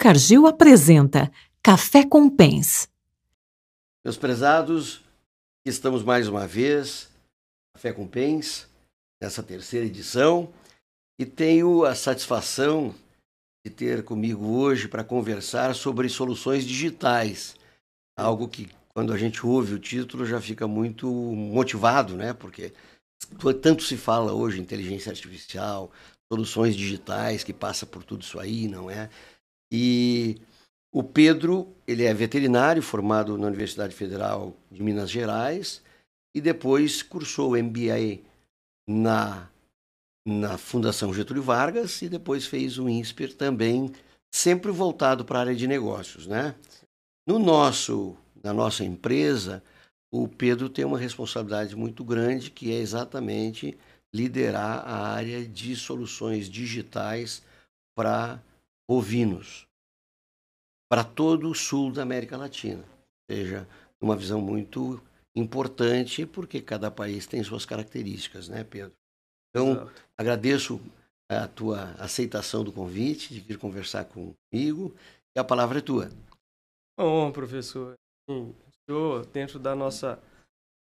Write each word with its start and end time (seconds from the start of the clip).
Cargill 0.00 0.46
apresenta 0.46 1.30
Café 1.62 2.06
com 2.06 2.30
Pens. 2.30 2.88
Meus 4.02 4.16
prezados, 4.16 5.02
estamos 5.64 6.02
mais 6.02 6.26
uma 6.26 6.46
vez, 6.46 7.10
Café 7.74 7.92
com 7.92 8.08
Pens, 8.08 8.66
nessa 9.20 9.42
terceira 9.42 9.86
edição, 9.86 10.52
e 11.18 11.26
tenho 11.26 11.84
a 11.84 11.94
satisfação 11.94 12.94
de 13.64 13.70
ter 13.70 14.02
comigo 14.02 14.46
hoje 14.46 14.88
para 14.88 15.04
conversar 15.04 15.74
sobre 15.74 16.08
soluções 16.08 16.64
digitais. 16.64 17.54
Algo 18.18 18.48
que, 18.48 18.70
quando 18.94 19.12
a 19.12 19.18
gente 19.18 19.44
ouve 19.46 19.74
o 19.74 19.78
título, 19.78 20.24
já 20.24 20.40
fica 20.40 20.66
muito 20.66 21.06
motivado, 21.06 22.16
né? 22.16 22.32
Porque 22.32 22.72
tanto 23.60 23.82
se 23.82 23.98
fala 23.98 24.32
hoje 24.32 24.60
inteligência 24.60 25.10
artificial, 25.10 25.92
soluções 26.32 26.74
digitais, 26.74 27.44
que 27.44 27.52
passa 27.52 27.84
por 27.84 28.02
tudo 28.02 28.22
isso 28.22 28.40
aí, 28.40 28.66
não 28.66 28.90
é? 28.90 29.10
E 29.70 30.40
o 30.90 31.02
Pedro, 31.02 31.68
ele 31.86 32.04
é 32.04 32.14
veterinário, 32.14 32.82
formado 32.82 33.36
na 33.36 33.46
Universidade 33.46 33.94
Federal 33.94 34.56
de 34.70 34.82
Minas 34.82 35.10
Gerais, 35.10 35.82
e 36.34 36.40
depois 36.40 37.02
cursou 37.02 37.62
MBA 37.62 38.20
na, 38.90 39.48
na 40.26 40.58
Fundação 40.58 41.14
Getúlio 41.14 41.42
Vargas 41.42 42.02
e 42.02 42.08
depois 42.08 42.46
fez 42.46 42.78
o 42.78 42.88
INSPER 42.88 43.34
também, 43.34 43.92
sempre 44.34 44.70
voltado 44.70 45.24
para 45.24 45.38
a 45.38 45.42
área 45.42 45.54
de 45.54 45.66
negócios, 45.66 46.26
né? 46.26 46.54
No 47.26 47.38
nosso, 47.38 48.16
na 48.42 48.52
nossa 48.52 48.84
empresa, 48.84 49.62
o 50.12 50.26
Pedro 50.26 50.68
tem 50.68 50.84
uma 50.84 50.98
responsabilidade 50.98 51.76
muito 51.76 52.04
grande, 52.04 52.50
que 52.50 52.72
é 52.72 52.78
exatamente 52.78 53.78
liderar 54.12 54.86
a 54.86 55.08
área 55.08 55.46
de 55.46 55.76
soluções 55.76 56.48
digitais 56.48 57.42
para 57.96 58.42
ovinos 58.88 59.68
para 60.90 61.04
todo 61.04 61.48
o 61.48 61.54
sul 61.54 61.92
da 61.92 62.02
América 62.02 62.36
Latina. 62.36 62.82
Ou 62.82 63.36
seja, 63.36 63.68
uma 64.00 64.16
visão 64.16 64.40
muito 64.40 65.00
importante, 65.34 66.26
porque 66.26 66.60
cada 66.60 66.90
país 66.90 67.26
tem 67.26 67.42
suas 67.42 67.64
características, 67.64 68.48
né, 68.48 68.64
Pedro? 68.64 68.92
Então, 69.50 69.72
Exato. 69.72 69.92
agradeço 70.16 70.80
a 71.28 71.46
tua 71.46 71.92
aceitação 71.98 72.64
do 72.64 72.72
convite 72.72 73.32
de 73.32 73.40
vir 73.40 73.58
conversar 73.58 74.04
comigo 74.04 74.94
e 75.34 75.38
a 75.38 75.44
palavra 75.44 75.78
é 75.78 75.82
tua. 75.82 76.10
Bom, 76.98 77.30
professor. 77.30 77.94
Sim, 78.28 78.54
estou 78.70 79.24
dentro 79.26 79.58
da 79.58 79.74
nossa 79.74 80.20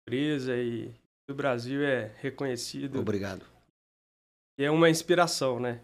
empresa 0.02 0.56
e 0.56 0.92
do 1.28 1.34
Brasil 1.34 1.82
é 1.82 2.12
reconhecido. 2.18 2.98
Obrigado. 2.98 3.44
E 4.58 4.64
é 4.64 4.70
uma 4.70 4.90
inspiração, 4.90 5.60
né? 5.60 5.80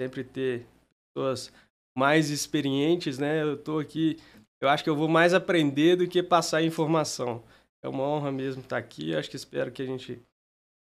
Sempre 0.00 0.24
ter 0.24 0.66
pessoas 1.14 1.52
mais 1.96 2.30
experientes, 2.30 3.18
né? 3.18 3.42
Eu 3.42 3.54
estou 3.54 3.78
aqui, 3.78 4.18
eu 4.60 4.68
acho 4.68 4.82
que 4.82 4.90
eu 4.90 4.96
vou 4.96 5.08
mais 5.08 5.32
aprender 5.34 5.96
do 5.96 6.08
que 6.08 6.22
passar 6.22 6.62
informação. 6.62 7.42
É 7.84 7.88
uma 7.88 8.02
honra 8.02 8.32
mesmo 8.32 8.62
estar 8.62 8.78
aqui. 8.78 9.14
Acho 9.14 9.28
que 9.28 9.36
espero 9.36 9.70
que 9.70 9.82
a 9.82 9.86
gente 9.86 10.18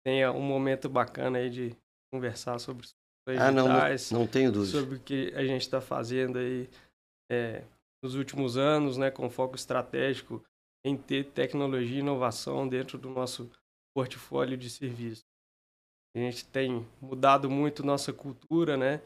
tenha 0.04 0.30
um 0.32 0.42
momento 0.42 0.86
bacana 0.86 1.38
aí 1.38 1.48
de 1.48 1.74
conversar 2.12 2.58
sobre 2.58 2.86
ah, 3.38 3.50
não, 3.50 3.68
não 4.12 4.26
tenho 4.26 4.50
dúvida. 4.50 4.72
sobre 4.72 4.96
o 4.96 5.00
que 5.00 5.32
a 5.34 5.44
gente 5.44 5.62
está 5.62 5.80
fazendo 5.80 6.38
aí 6.38 6.68
é, 7.30 7.62
nos 8.02 8.14
últimos 8.14 8.56
anos, 8.56 8.97
né, 8.97 9.10
com 9.10 9.30
foco 9.30 9.54
estratégico 9.54 10.44
em 10.84 10.97
ter 10.97 11.25
tecnologia 11.26 11.97
e 11.97 12.00
inovação 12.00 12.69
dentro 12.69 12.98
do 12.98 13.08
nosso 13.08 13.50
portfólio 13.94 14.56
de 14.56 14.69
serviços. 14.69 15.25
A 16.16 16.19
gente 16.19 16.44
tem 16.46 16.86
mudado 17.00 17.48
muito 17.48 17.84
nossa 17.84 18.12
cultura, 18.12 18.76
né, 18.76 19.00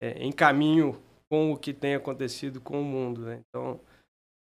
é, 0.00 0.12
em 0.22 0.30
caminho 0.30 1.00
com 1.28 1.52
o 1.52 1.58
que 1.58 1.72
tem 1.72 1.94
acontecido 1.94 2.60
com 2.60 2.80
o 2.80 2.84
mundo. 2.84 3.22
Né? 3.22 3.42
Então, 3.48 3.80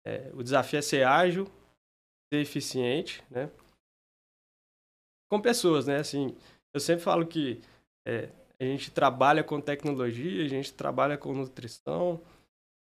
é, 0.06 0.30
o 0.34 0.44
desafio 0.44 0.80
é 0.80 0.82
ser 0.82 1.08
ágil, 1.08 1.48
ser 2.34 2.42
eficiente, 2.42 3.24
né? 3.30 3.50
Com 5.30 5.40
pessoas, 5.40 5.86
né? 5.86 5.98
Assim, 5.98 6.36
eu 6.74 6.80
sempre 6.80 7.04
falo 7.04 7.28
que 7.28 7.62
é, 8.08 8.30
a 8.60 8.64
gente 8.64 8.92
trabalha 8.92 9.44
com 9.44 9.62
tecnologia, 9.62 10.44
a 10.44 10.48
gente 10.48 10.74
trabalha 10.74 11.18
com 11.18 11.34
nutrição, 11.34 12.20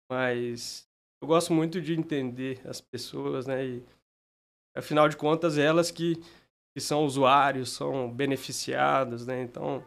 mas 0.09 0.87
eu 1.21 1.27
gosto 1.27 1.51
muito 1.51 1.81
de 1.81 1.93
entender 1.93 2.61
as 2.67 2.79
pessoas, 2.79 3.47
né? 3.47 3.65
E, 3.65 3.83
afinal 4.75 5.09
de 5.09 5.17
contas, 5.17 5.57
elas 5.57 5.89
que, 5.89 6.16
que 6.75 6.79
são 6.81 7.05
usuários, 7.05 7.71
são 7.71 8.11
beneficiados, 8.11 9.25
né? 9.25 9.41
Então, 9.41 9.83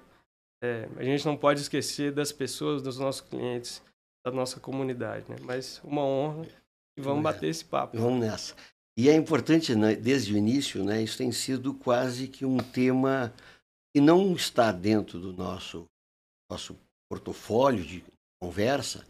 é, 0.62 0.88
a 0.96 1.04
gente 1.04 1.24
não 1.24 1.36
pode 1.36 1.60
esquecer 1.60 2.12
das 2.12 2.32
pessoas, 2.32 2.82
dos 2.82 2.98
nossos 2.98 3.20
clientes 3.20 3.82
da 4.24 4.32
nossa 4.32 4.58
comunidade, 4.58 5.24
né? 5.28 5.36
Mas 5.42 5.80
uma 5.84 6.02
honra 6.02 6.46
e 6.96 7.00
vamos 7.00 7.20
é. 7.20 7.22
bater 7.22 7.48
esse 7.48 7.64
papo. 7.64 7.96
Vamos 7.96 8.20
nessa. 8.20 8.54
E 8.96 9.08
é 9.08 9.14
importante, 9.14 9.74
né, 9.74 9.94
desde 9.94 10.34
o 10.34 10.36
início, 10.36 10.84
né, 10.84 11.02
isso 11.02 11.18
tem 11.18 11.32
sido 11.32 11.72
quase 11.72 12.28
que 12.28 12.44
um 12.44 12.58
tema 12.58 13.32
que 13.94 14.00
não 14.00 14.34
está 14.34 14.70
dentro 14.70 15.18
do 15.18 15.32
nosso, 15.32 15.86
nosso 16.50 16.78
portfólio 17.08 17.84
de 17.84 18.04
conversa, 18.40 19.06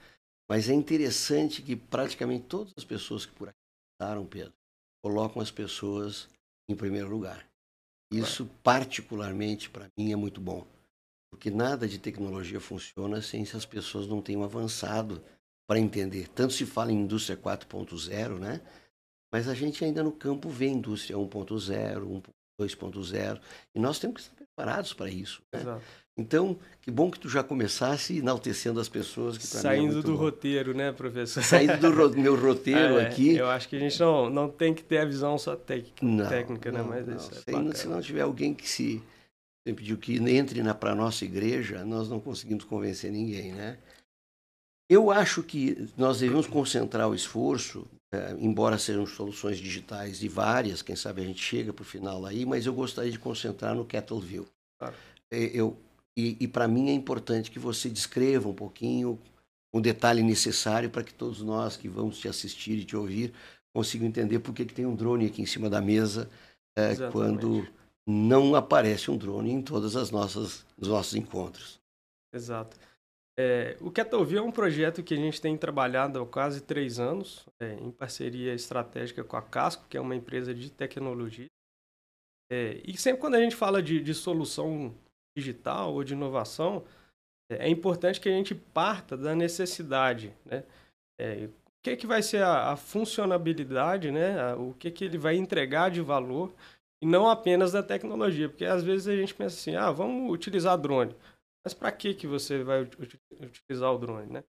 mas 0.49 0.69
é 0.69 0.75
interessante 0.75 1.63
que 1.63 1.75
praticamente 1.75 2.47
todas 2.47 2.73
as 2.77 2.85
pessoas 2.85 3.27
que 3.27 3.33
por 3.33 3.49
aqui 3.49 3.59
passaram, 3.99 4.27
Pedro, 4.27 4.53
colocam 5.03 5.43
as 5.43 5.51
pessoas 5.51 6.29
em 6.69 6.77
primeiro 6.77 7.09
lugar. 7.09 7.47
Isso, 8.13 8.47
particularmente, 8.63 9.71
para 9.71 9.89
mim, 9.97 10.13
é 10.13 10.17
muito 10.17 10.41
bom. 10.41 10.67
Porque 11.31 11.51
nada 11.51 11.89
de 11.89 11.99
tecnologia 11.99 12.61
funciona 12.61 13.23
sem 13.23 13.45
se 13.45 13.57
as 13.57 13.65
pessoas 13.65 14.07
não 14.07 14.21
tenham 14.21 14.45
avançado 14.45 15.25
para 15.67 15.81
entender. 15.81 16.29
Tanto 16.29 16.53
se 16.53 16.67
fala 16.67 16.93
em 16.93 17.01
indústria 17.01 17.37
4.0, 17.37 18.39
né? 18.39 18.61
Mas 19.33 19.49
a 19.49 19.55
gente 19.55 19.85
ainda 19.85 20.03
no 20.03 20.13
campo 20.13 20.49
vê 20.49 20.67
indústria 20.67 21.17
1.0, 21.17 22.23
2.0, 22.61 23.41
e 23.75 23.81
nós 23.81 23.99
temos 23.99 24.17
que 24.17 24.23
estar 24.23 24.37
preparados 24.37 24.93
para 24.93 25.11
isso. 25.11 25.43
Né? 25.53 25.61
Exato. 25.61 25.83
Então, 26.19 26.59
que 26.83 26.91
bom 26.91 27.11
que 27.11 27.19
tu 27.19 27.29
já 27.29 27.43
começasse 27.43 28.19
enaltecendo 28.19 28.79
as 28.79 28.89
pessoas. 28.89 29.39
Que 29.39 29.45
é 29.45 29.47
Saindo 29.47 30.01
é 30.01 30.03
do 30.03 30.13
bom. 30.13 30.19
roteiro, 30.19 30.75
né, 30.75 30.93
professor? 30.93 31.43
Saindo 31.43 31.79
do 31.79 31.91
ro 31.91 32.11
meu 32.11 32.39
roteiro 32.39 32.99
é, 33.01 33.07
aqui. 33.07 33.35
Eu 33.35 33.49
acho 33.49 33.67
que 33.69 33.77
a 33.77 33.79
gente 33.79 33.99
não, 33.99 34.29
não 34.29 34.49
tem 34.51 34.75
que 34.75 34.83
ter 34.83 34.99
a 34.99 35.05
visão 35.07 35.39
só 35.39 35.57
técnica, 35.57 36.05
não, 36.05 36.29
técnica 36.29 36.71
né? 36.71 36.83
Mas 36.83 37.07
não. 37.07 37.15
É 37.15 37.73
se, 37.73 37.81
se 37.81 37.89
não 37.89 38.03
tiver 38.03 38.21
alguém 38.21 38.53
que 38.53 38.69
se 38.69 39.03
pediu 39.65 39.97
que 39.97 40.17
entre 40.17 40.63
para 40.75 40.93
a 40.93 40.95
nossa 40.95 41.25
igreja, 41.25 41.83
nós 41.85 42.11
não 42.11 42.21
conseguimos 42.21 42.65
convencer 42.65 43.11
ninguém, 43.11 43.53
né? 43.53 43.79
Eu 44.91 45.11
acho 45.11 45.43
que 45.43 45.89
nós 45.97 46.19
devemos 46.19 46.47
concentrar 46.47 47.09
o 47.09 47.15
esforço, 47.15 47.89
é, 48.13 48.37
embora 48.39 48.79
sejam 48.79 49.07
soluções 49.07 49.59
digitais 49.59 50.23
e 50.23 50.29
várias, 50.29 50.83
quem 50.83 50.95
sabe 50.95 51.23
a 51.23 51.25
gente 51.25 51.43
chega 51.43 51.73
para 51.73 51.83
o 51.83 51.87
final 51.87 52.27
aí, 52.27 52.45
mas 52.45 52.67
eu 52.67 52.75
gostaria 52.75 53.11
de 53.11 53.19
concentrar 53.19 53.75
no 53.75 53.87
Kettleview. 53.87 54.47
Claro. 54.79 54.95
É, 55.31 55.45
eu, 55.55 55.79
e, 56.17 56.37
e 56.39 56.47
para 56.47 56.69
mim 56.69 56.91
é 56.91 56.93
importante 56.93 57.51
que 57.51 57.59
você 57.59 57.89
descreva 57.89 58.49
um 58.49 58.55
pouquinho 58.55 59.19
o 59.75 59.79
um 59.79 59.81
detalhe 59.81 60.23
necessário 60.23 60.91
para 60.91 61.03
que 61.03 61.15
todos 61.15 61.41
nós 61.41 61.79
que 61.79 61.89
vamos 61.89 62.19
te 62.19 62.29
assistir 62.29 62.79
e 62.79 62.85
te 62.85 62.95
ouvir 62.95 63.33
consigam 63.75 64.07
entender 64.07 64.39
por 64.41 64.55
que, 64.55 64.67
que 64.67 64.75
tem 64.75 64.85
um 64.85 64.95
drone 64.95 65.25
aqui 65.25 65.41
em 65.41 65.47
cima 65.47 65.71
da 65.71 65.81
mesa 65.81 66.29
é, 66.77 66.95
quando 67.11 67.67
não 68.07 68.55
aparece 68.55 69.11
um 69.11 69.17
drone 69.17 69.51
em 69.51 69.63
todas 69.63 69.97
as 69.97 70.11
nossas 70.11 70.67
os 70.77 70.89
nossos 70.89 71.15
encontros. 71.15 71.81
Exato. 72.35 72.77
É, 73.39 73.77
o 73.81 73.91
Kettleview 73.91 74.39
é 74.39 74.43
um 74.43 74.53
projeto 74.53 75.03
que 75.03 75.15
a 75.15 75.17
gente 75.17 75.41
tem 75.41 75.57
trabalhado 75.57 76.21
há 76.21 76.27
quase 76.27 76.61
três 76.61 76.99
anos, 76.99 77.47
é, 77.61 77.75
em 77.75 77.91
parceria 77.91 78.53
estratégica 78.53 79.25
com 79.25 79.37
a 79.37 79.43
Casco, 79.43 79.87
que 79.89 79.97
é 79.97 80.01
uma 80.01 80.15
empresa 80.15 80.55
de 80.55 80.71
tecnologia. 80.71 81.47
É, 82.51 82.83
e 82.85 82.97
sempre 82.99 83.21
quando 83.21 83.37
a 83.37 83.41
gente 83.41 83.57
fala 83.57 83.83
de, 83.83 84.01
de 84.01 84.13
solução 84.13 84.95
digital 85.37 85.95
ou 85.95 86.05
de 86.05 86.13
inovação, 86.13 86.85
é, 87.51 87.67
é 87.67 87.69
importante 87.69 88.21
que 88.21 88.29
a 88.29 88.33
gente 88.33 88.55
parta 88.55 89.17
da 89.17 89.35
necessidade. 89.35 90.35
Né? 90.45 90.63
É, 91.19 91.47
o 91.47 91.83
que, 91.83 91.97
que 91.97 92.07
vai 92.07 92.23
ser 92.23 92.43
a, 92.43 92.73
a 92.73 92.77
funcionabilidade, 92.77 94.11
né? 94.11 94.55
o 94.55 94.75
que, 94.75 94.91
que 94.91 95.05
ele 95.05 95.17
vai 95.17 95.37
entregar 95.37 95.91
de 95.91 96.03
valor 96.03 96.53
e 97.03 97.07
não 97.07 97.29
apenas 97.29 97.73
da 97.73 97.83
tecnologia, 97.83 98.49
porque 98.49 98.65
às 98.65 98.85
vezes 98.85 99.09
a 99.09 99.17
gente 99.17 99.35
pensa 99.35 99.57
assim, 99.57 99.75
ah, 99.75 99.91
vamos 99.91 100.33
utilizar 100.33 100.79
drone. 100.79 101.17
Mas 101.65 101.75
para 101.75 101.93
que 101.93 102.15
que 102.15 102.27
você 102.27 102.63
vai 102.63 102.83
utilizar 103.41 103.93
o 103.93 103.99
drone, 103.99 104.33
né? 104.33 104.45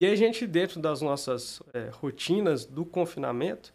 E 0.00 0.06
a 0.06 0.16
gente, 0.16 0.46
dentro 0.46 0.80
das 0.80 1.00
nossas 1.00 1.62
é, 1.72 1.88
rotinas 1.90 2.64
do 2.64 2.84
confinamento, 2.84 3.72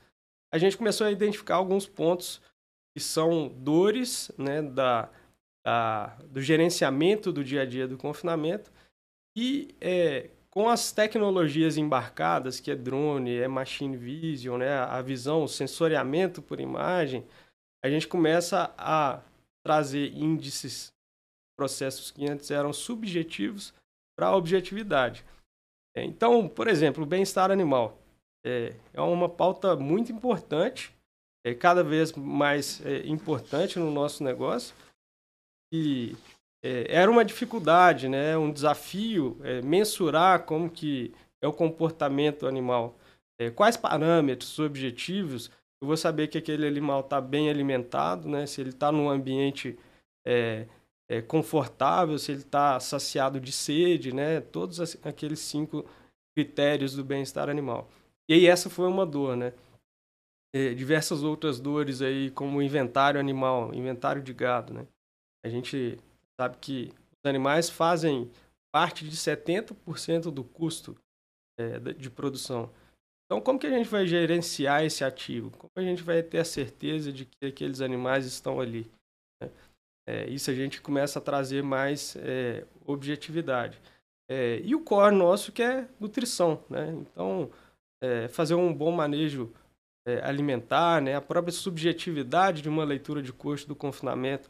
a 0.52 0.58
gente 0.58 0.78
começou 0.78 1.08
a 1.08 1.12
identificar 1.12 1.56
alguns 1.56 1.88
pontos 1.88 2.42
que 2.94 3.00
são 3.02 3.48
dores 3.48 4.32
né, 4.38 4.62
da, 4.62 5.10
da, 5.66 6.08
do 6.30 6.42
gerenciamento 6.42 7.32
do 7.32 7.44
dia 7.44 7.62
a 7.62 7.66
dia 7.66 7.88
do 7.88 7.98
confinamento 7.98 8.72
e 9.38 9.76
é, 9.80 10.32
com 10.50 10.68
as 10.68 10.92
tecnologias 10.92 11.78
embarcadas, 11.78 12.60
que 12.60 12.72
é 12.72 12.76
drone, 12.76 13.38
é 13.38 13.48
machine 13.48 13.96
vision, 13.96 14.58
né, 14.58 14.80
a 14.80 15.02
visão, 15.02 15.44
o 15.44 15.48
sensoriamento 15.48 16.42
por 16.42 16.60
imagem, 16.60 17.24
a 17.84 17.90
gente 17.90 18.08
começa 18.08 18.74
a 18.78 19.22
trazer 19.64 20.12
índices, 20.14 20.92
processos 21.58 22.12
que 22.12 22.30
antes 22.30 22.52
eram 22.52 22.72
subjetivos 22.72 23.74
para 24.18 24.28
a 24.28 24.36
objetividade. 24.36 25.26
É, 25.96 26.04
então, 26.04 26.48
por 26.48 26.68
exemplo, 26.68 27.04
o 27.04 27.08
bem-estar 27.08 27.52
animal. 27.52 27.98
É, 28.46 28.76
é, 28.94 29.02
uma 29.02 29.28
pauta 29.28 29.76
muito 29.76 30.12
importante, 30.12 30.94
é 31.46 31.54
cada 31.56 31.84
vez 31.84 32.14
mais 32.14 32.86
é, 32.86 33.08
importante 33.08 33.80
no 33.80 33.92
nosso 33.92 34.24
negócio. 34.24 34.76
E 35.74 36.16
era 36.64 37.10
uma 37.10 37.24
dificuldade, 37.24 38.10
né, 38.10 38.38
um 38.38 38.52
desafio 38.52 39.38
é, 39.44 39.62
mensurar 39.62 40.44
como 40.44 40.70
que 40.70 41.14
é 41.42 41.48
o 41.48 41.54
comportamento 41.54 42.48
animal, 42.48 42.96
é, 43.40 43.50
quais 43.50 43.78
parâmetros 43.78 44.58
objetivos? 44.60 45.52
Eu 45.82 45.88
vou 45.88 45.98
saber 45.98 46.28
que 46.28 46.38
aquele 46.38 46.68
animal 46.68 47.02
está 47.02 47.22
bem 47.22 47.50
alimentado, 47.50 48.28
né, 48.28 48.46
se 48.46 48.60
ele 48.60 48.72
está 48.72 48.92
num 48.92 49.10
ambiente 49.10 49.78
é, 50.26 50.68
é, 51.10 51.22
confortável, 51.22 52.18
se 52.18 52.32
ele 52.32 52.42
está 52.42 52.80
saciado 52.80 53.40
de 53.40 53.52
sede, 53.52 54.14
né, 54.14 54.42
todos 54.42 54.80
aqueles 55.04 55.40
cinco 55.40 55.86
critérios 56.36 56.94
do 56.94 57.04
bem-estar 57.04 57.50
animal. 57.50 57.90
E 58.30 58.34
aí 58.34 58.46
essa 58.46 58.70
foi 58.70 58.88
uma 58.88 59.06
dor, 59.06 59.36
né? 59.36 59.54
É, 60.54 60.74
diversas 60.74 61.24
outras 61.24 61.60
dores 61.60 62.02
aí, 62.02 62.32
como 62.32 62.62
inventário 62.62 63.20
animal, 63.20 63.74
inventário 63.74 64.22
de 64.22 64.34
gado, 64.34 64.74
né? 64.74 64.88
A 65.46 65.50
gente 65.50 65.98
sabe 66.40 66.58
que 66.58 66.92
os 67.12 67.30
animais 67.30 67.70
fazem 67.70 68.30
parte 68.72 69.08
de 69.08 69.16
70% 69.16 70.32
do 70.32 70.44
custo 70.44 70.96
é, 71.60 71.80
de 71.80 72.10
produção. 72.10 72.70
Então, 73.26 73.42
como 73.42 73.60
que 73.60 73.68
a 73.68 73.72
gente 73.72 73.90
vai 73.90 74.06
gerenciar 74.08 74.84
esse 74.84 75.04
ativo? 75.04 75.52
Como 75.52 75.72
a 75.76 75.82
gente 75.82 76.02
vai 76.02 76.24
ter 76.24 76.40
a 76.40 76.46
certeza 76.46 77.12
de 77.12 77.26
que 77.26 77.46
aqueles 77.46 77.82
animais 77.82 78.26
estão 78.26 78.60
ali? 78.60 78.90
Né? 79.42 79.50
É, 80.08 80.26
isso 80.30 80.50
a 80.50 80.54
gente 80.54 80.82
começa 80.82 81.20
a 81.20 81.22
trazer 81.22 81.62
mais 81.62 82.16
é, 82.22 82.64
objetividade. 82.86 83.78
É, 84.30 84.62
e 84.64 84.74
o 84.74 84.80
core 84.80 85.14
nosso 85.14 85.52
que 85.52 85.62
é 85.62 85.86
nutrição, 86.00 86.64
né? 86.70 86.94
Então, 86.94 87.52
é, 88.02 88.30
fazer 88.30 88.56
um 88.56 88.74
bom 88.74 88.90
manejo 88.90 89.52
é, 90.08 90.22
alimentar, 90.24 91.02
né? 91.02 91.16
A 91.16 91.22
própria 91.22 91.52
subjetividade 91.52 92.62
de 92.62 92.70
uma 92.70 92.86
leitura 92.86 93.22
de 93.22 93.34
custo 93.34 93.68
do 93.68 93.76
confinamento 93.76 94.50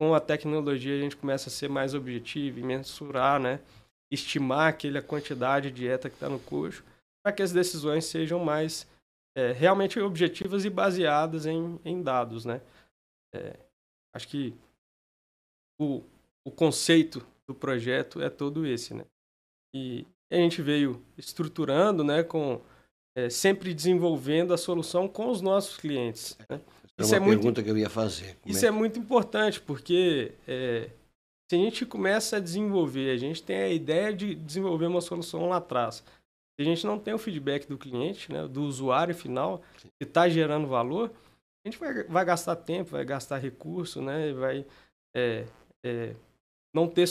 com 0.00 0.14
a 0.14 0.20
tecnologia 0.20 0.96
a 0.96 1.00
gente 1.00 1.16
começa 1.16 1.48
a 1.48 1.52
ser 1.52 1.68
mais 1.68 1.94
objetivo 1.94 2.58
e 2.58 2.64
mensurar, 2.64 3.38
né? 3.38 3.60
Estimar 4.10 4.68
aquela 4.68 5.00
quantidade 5.00 5.70
de 5.70 5.76
dieta 5.76 6.08
que 6.10 6.16
está 6.16 6.28
no 6.28 6.40
coxo, 6.40 6.84
para 7.22 7.32
que 7.32 7.42
as 7.42 7.52
decisões 7.52 8.04
sejam 8.04 8.44
mais 8.44 8.84
é, 9.36 9.52
realmente 9.52 10.00
objetivas 10.00 10.64
e 10.64 10.70
baseadas 10.70 11.46
em, 11.46 11.78
em 11.84 12.02
dados, 12.02 12.44
né? 12.44 12.60
Acho 14.14 14.26
que 14.26 14.54
o, 15.78 16.02
o 16.44 16.50
conceito 16.50 17.24
do 17.46 17.54
projeto 17.54 18.20
é 18.20 18.28
todo 18.28 18.66
esse, 18.66 18.94
né? 18.94 19.04
E 19.74 20.06
a 20.30 20.36
gente 20.36 20.60
veio 20.60 21.02
estruturando, 21.16 22.04
né, 22.04 22.22
com 22.22 22.60
é, 23.16 23.30
sempre 23.30 23.72
desenvolvendo 23.72 24.52
a 24.52 24.58
solução 24.58 25.08
com 25.08 25.30
os 25.30 25.40
nossos 25.40 25.76
clientes. 25.76 26.36
Né? 26.48 26.60
É 26.98 27.02
isso 27.02 27.14
uma 27.14 27.16
é 27.16 27.28
pergunta 27.28 27.44
muito, 27.44 27.64
que 27.64 27.70
eu 27.70 27.78
ia 27.78 27.88
fazer. 27.88 28.36
Como 28.40 28.54
isso 28.54 28.64
é, 28.64 28.68
é 28.68 28.70
muito 28.70 28.98
importante, 28.98 29.60
porque 29.60 30.32
é, 30.46 30.90
se 31.50 31.56
a 31.56 31.58
gente 31.58 31.86
começa 31.86 32.36
a 32.36 32.40
desenvolver, 32.40 33.10
a 33.10 33.16
gente 33.16 33.42
tem 33.42 33.56
a 33.56 33.68
ideia 33.68 34.12
de 34.12 34.34
desenvolver 34.34 34.86
uma 34.86 35.00
solução 35.00 35.48
lá 35.48 35.56
atrás. 35.56 35.96
Se 35.96 36.62
a 36.62 36.64
gente 36.64 36.84
não 36.84 36.98
tem 36.98 37.14
o 37.14 37.18
feedback 37.18 37.66
do 37.66 37.78
cliente, 37.78 38.32
né, 38.32 38.46
do 38.46 38.62
usuário 38.62 39.14
final, 39.14 39.62
que 39.98 40.04
está 40.04 40.28
gerando 40.28 40.66
valor, 40.66 41.10
a 41.64 41.68
gente 41.68 41.78
vai, 41.78 42.02
vai, 42.04 42.24
gastar 42.24 42.56
tempo, 42.56 42.90
vai 42.90 43.04
gastar 43.04 43.38
recurso, 43.38 44.02
né, 44.02 44.32
vai 44.32 44.66
é, 45.88 46.16
não 46.74 46.86
ter 46.86 47.08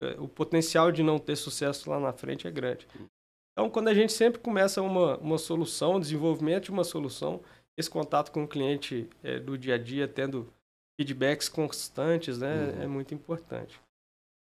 é, 0.00 0.16
o 0.18 0.28
potencial 0.28 0.92
de 0.92 1.02
não 1.02 1.18
ter 1.18 1.36
sucesso 1.36 1.90
lá 1.90 1.98
na 1.98 2.12
frente 2.12 2.46
é 2.46 2.50
grande. 2.50 2.86
Então, 3.52 3.68
quando 3.68 3.88
a 3.88 3.94
gente 3.94 4.12
sempre 4.12 4.40
começa 4.40 4.80
uma, 4.80 5.16
uma 5.18 5.38
solução, 5.38 5.98
desenvolvimento 5.98 6.64
de 6.64 6.70
uma 6.70 6.84
solução, 6.84 7.40
esse 7.76 7.90
contato 7.90 8.30
com 8.30 8.44
o 8.44 8.48
cliente 8.48 9.08
é, 9.22 9.38
do 9.38 9.58
dia 9.58 9.74
a 9.74 9.78
dia, 9.78 10.06
tendo 10.06 10.52
feedbacks 10.96 11.48
constantes, 11.48 12.38
né, 12.38 12.72
uhum. 12.76 12.82
é 12.82 12.86
muito 12.86 13.14
importante. 13.14 13.80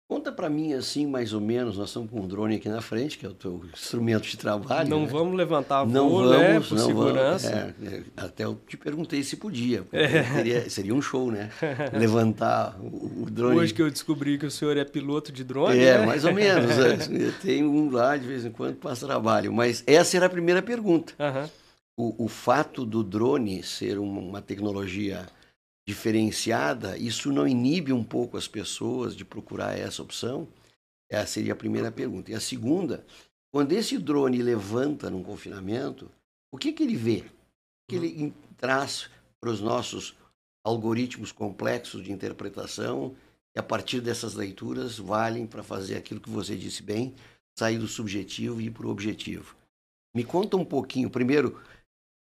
Conta 0.09 0.31
para 0.31 0.49
mim 0.49 0.73
assim, 0.73 1.05
mais 1.05 1.33
ou 1.33 1.39
menos, 1.39 1.77
nós 1.77 1.89
estamos 1.89 2.09
com 2.09 2.21
um 2.21 2.27
drone 2.27 2.55
aqui 2.55 2.67
na 2.67 2.81
frente, 2.81 3.15
que 3.15 3.27
é 3.27 3.29
o 3.29 3.33
teu 3.33 3.61
instrumento 3.71 4.23
de 4.23 4.37
trabalho. 4.37 4.89
Não 4.89 5.01
né? 5.01 5.07
vamos 5.07 5.37
levantar 5.37 5.83
voo, 5.83 5.93
não 5.93 6.09
vamos, 6.09 6.31
né, 6.31 6.59
por 6.61 6.77
não 6.79 6.85
segurança. 6.87 7.73
Vamos. 7.77 7.93
É, 7.93 7.97
é, 7.97 8.03
até 8.17 8.43
eu 8.43 8.59
te 8.67 8.75
perguntei 8.75 9.21
se 9.21 9.37
podia. 9.37 9.85
É. 9.91 10.67
Seria, 10.67 10.95
um 10.95 11.01
show, 11.01 11.29
né? 11.31 11.51
levantar 11.93 12.75
o, 12.81 13.21
o, 13.21 13.27
drone. 13.29 13.59
Hoje 13.59 13.71
que 13.71 13.83
eu 13.83 13.91
descobri 13.91 14.39
que 14.39 14.47
o 14.47 14.51
senhor 14.51 14.77
é 14.77 14.83
piloto 14.83 15.31
de 15.31 15.43
drone, 15.43 15.77
É, 15.77 15.99
né? 15.99 16.05
mais 16.07 16.25
ou 16.25 16.33
menos. 16.33 16.71
É. 16.79 17.31
Tem 17.43 17.63
um 17.63 17.91
lá, 17.91 18.17
de 18.17 18.25
vez 18.25 18.43
em 18.43 18.49
quando, 18.49 18.77
passa 18.77 19.05
trabalho. 19.05 19.53
Mas 19.53 19.83
essa 19.85 20.17
era 20.17 20.25
a 20.25 20.29
primeira 20.29 20.63
pergunta. 20.63 21.13
Uhum. 21.19 21.49
O, 21.95 22.25
o 22.25 22.27
fato 22.27 22.83
do 22.83 23.03
drone 23.03 23.61
ser 23.61 23.99
uma 23.99 24.41
tecnologia 24.41 25.27
diferenciada, 25.89 26.95
isso 26.99 27.33
não 27.33 27.47
inibe 27.47 27.91
um 27.91 28.03
pouco 28.03 28.37
as 28.37 28.47
pessoas 28.47 29.15
de 29.15 29.25
procurar 29.25 29.75
essa 29.75 30.03
opção? 30.03 30.47
Essa 31.09 31.33
seria 31.33 31.53
a 31.53 31.55
primeira 31.55 31.91
pergunta. 31.91 32.29
E 32.29 32.35
a 32.35 32.39
segunda, 32.39 33.03
quando 33.51 33.71
esse 33.71 33.97
drone 33.97 34.39
levanta 34.39 35.09
num 35.09 35.23
confinamento, 35.23 36.07
o 36.53 36.59
que, 36.59 36.73
que 36.73 36.83
ele 36.83 36.95
vê? 36.95 37.21
O 37.21 37.89
que 37.89 37.95
ele 37.95 38.23
uhum. 38.25 38.33
traz 38.55 39.09
para 39.41 39.49
os 39.49 39.61
nossos 39.61 40.15
algoritmos 40.63 41.31
complexos 41.31 42.03
de 42.03 42.11
interpretação 42.11 43.15
e 43.55 43.59
a 43.59 43.63
partir 43.63 43.99
dessas 43.99 44.35
leituras 44.35 44.99
valem 44.99 45.47
para 45.47 45.63
fazer 45.63 45.97
aquilo 45.97 46.21
que 46.21 46.29
você 46.29 46.55
disse 46.55 46.83
bem, 46.83 47.15
sair 47.57 47.79
do 47.79 47.87
subjetivo 47.87 48.61
e 48.61 48.65
ir 48.65 48.69
para 48.71 48.85
o 48.85 48.91
objetivo. 48.91 49.55
Me 50.13 50.23
conta 50.23 50.55
um 50.55 50.65
pouquinho, 50.65 51.09
primeiro, 51.09 51.59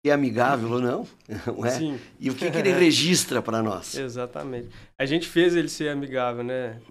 é 0.10 0.14
amigável 0.14 0.70
ou 0.72 0.82
não, 0.82 1.08
não 1.48 1.66
é? 1.66 1.72
Sim. 1.72 2.00
E 2.20 2.30
o 2.30 2.36
que, 2.36 2.52
que 2.52 2.58
ele 2.58 2.72
registra 2.72 3.42
para 3.42 3.62
nós? 3.62 3.96
Exatamente. 3.98 4.70
A 5.00 5.06
gente 5.06 5.28
fez 5.28 5.56
ele 5.56 5.70
ser 5.70 5.90
amigável, 5.90 6.44
né? 6.44 6.82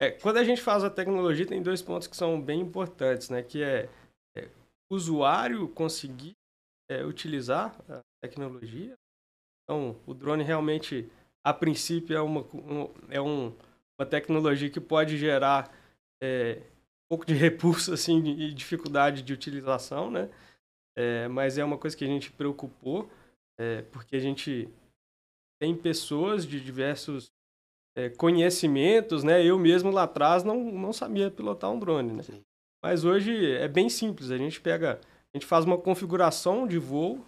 É, 0.00 0.12
quando 0.12 0.36
a 0.36 0.44
gente 0.44 0.62
faz 0.62 0.84
a 0.84 0.90
tecnologia, 0.90 1.44
tem 1.44 1.60
dois 1.60 1.82
pontos 1.82 2.06
que 2.06 2.16
são 2.16 2.40
bem 2.40 2.60
importantes, 2.60 3.28
né? 3.28 3.42
Que 3.42 3.62
é, 3.62 3.88
é 4.36 4.48
o 4.90 4.94
usuário 4.94 5.68
conseguir 5.68 6.36
é, 6.88 7.04
utilizar 7.04 7.76
a 7.88 8.00
tecnologia. 8.22 8.94
Então, 9.64 9.96
o 10.06 10.14
drone 10.14 10.44
realmente, 10.44 11.10
a 11.44 11.52
princípio, 11.52 12.16
é 12.16 12.20
uma, 12.20 12.42
um, 12.54 12.94
é 13.10 13.20
um, 13.20 13.52
uma 14.00 14.06
tecnologia 14.06 14.70
que 14.70 14.80
pode 14.80 15.18
gerar 15.18 15.70
é, 16.22 16.62
um 16.62 17.16
pouco 17.16 17.26
de 17.26 17.34
repulso 17.36 17.92
assim, 17.92 18.24
e 18.24 18.54
dificuldade 18.54 19.22
de 19.22 19.32
utilização, 19.32 20.08
né? 20.08 20.30
É, 20.98 21.28
mas 21.28 21.56
é 21.56 21.64
uma 21.64 21.78
coisa 21.78 21.96
que 21.96 22.04
a 22.04 22.08
gente 22.08 22.32
preocupou, 22.32 23.08
é, 23.56 23.82
porque 23.82 24.16
a 24.16 24.18
gente 24.18 24.68
tem 25.62 25.72
pessoas 25.76 26.44
de 26.44 26.60
diversos 26.60 27.30
é, 27.96 28.08
conhecimentos, 28.10 29.22
né? 29.22 29.44
Eu 29.44 29.56
mesmo 29.60 29.92
lá 29.92 30.02
atrás 30.02 30.42
não, 30.42 30.56
não 30.72 30.92
sabia 30.92 31.30
pilotar 31.30 31.70
um 31.70 31.78
drone, 31.78 32.14
né? 32.14 32.22
Sim. 32.24 32.42
Mas 32.82 33.04
hoje 33.04 33.52
é 33.52 33.68
bem 33.68 33.88
simples. 33.88 34.32
A 34.32 34.38
gente 34.38 34.60
pega, 34.60 35.00
a 35.32 35.36
gente 35.36 35.46
faz 35.46 35.64
uma 35.64 35.78
configuração 35.78 36.66
de 36.66 36.78
voo 36.78 37.24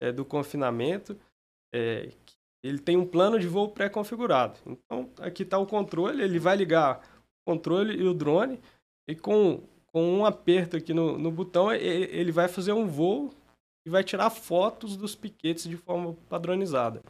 é, 0.00 0.10
do 0.10 0.24
confinamento. 0.24 1.16
É, 1.72 2.10
ele 2.64 2.78
tem 2.78 2.96
um 2.96 3.06
plano 3.06 3.38
de 3.38 3.46
voo 3.46 3.68
pré-configurado. 3.68 4.58
Então 4.66 5.10
aqui 5.18 5.44
está 5.44 5.58
o 5.58 5.66
controle. 5.66 6.22
Ele 6.22 6.40
vai 6.40 6.56
ligar 6.56 7.00
o 7.46 7.52
controle 7.52 7.96
e 7.96 8.02
o 8.02 8.14
drone 8.14 8.60
e 9.08 9.14
com 9.14 9.62
com 9.92 10.02
um 10.02 10.24
aperto 10.24 10.76
aqui 10.76 10.94
no, 10.94 11.18
no 11.18 11.30
botão, 11.30 11.72
ele 11.72 12.32
vai 12.32 12.48
fazer 12.48 12.72
um 12.72 12.86
voo 12.86 13.30
e 13.86 13.90
vai 13.90 14.02
tirar 14.02 14.30
fotos 14.30 14.96
dos 14.96 15.14
piquetes 15.14 15.68
de 15.68 15.76
forma 15.76 16.14
padronizada. 16.28 17.02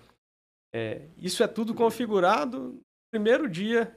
É, 0.74 1.06
isso 1.16 1.42
é 1.42 1.48
tudo 1.48 1.74
configurado. 1.74 2.80
Primeiro 3.12 3.48
dia 3.48 3.96